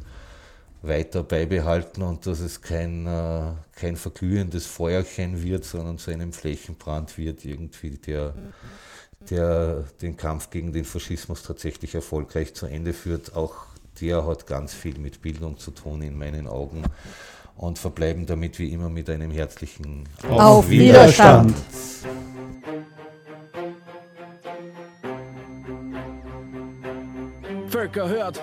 weiter 0.82 1.22
beibehalten 1.22 2.02
und 2.02 2.26
dass 2.26 2.40
es 2.40 2.62
kein, 2.62 3.06
äh, 3.06 3.52
kein 3.74 3.96
verglühendes 3.96 4.66
Feuerchen 4.66 5.42
wird, 5.42 5.64
sondern 5.64 5.98
zu 5.98 6.10
einem 6.10 6.32
Flächenbrand 6.32 7.18
wird, 7.18 7.44
irgendwie 7.44 7.90
der, 7.90 8.34
der 9.28 9.84
den 10.00 10.16
Kampf 10.16 10.50
gegen 10.50 10.72
den 10.72 10.84
Faschismus 10.84 11.42
tatsächlich 11.42 11.94
erfolgreich 11.94 12.54
zu 12.54 12.66
Ende 12.66 12.92
führt. 12.92 13.36
Auch 13.36 13.66
der 14.00 14.26
hat 14.26 14.46
ganz 14.46 14.72
viel 14.72 14.98
mit 14.98 15.20
Bildung 15.20 15.58
zu 15.58 15.70
tun 15.70 16.00
in 16.02 16.16
meinen 16.16 16.46
Augen 16.46 16.82
und 17.56 17.78
verbleiben 17.78 18.24
damit 18.24 18.58
wie 18.58 18.72
immer 18.72 18.88
mit 18.88 19.10
einem 19.10 19.30
herzlichen 19.30 20.04
Auf, 20.22 20.40
Auf 20.40 20.70
Widerstand. 20.70 21.50
Widerstand. 21.50 22.10
Völker 27.70 28.08
hört. 28.08 28.42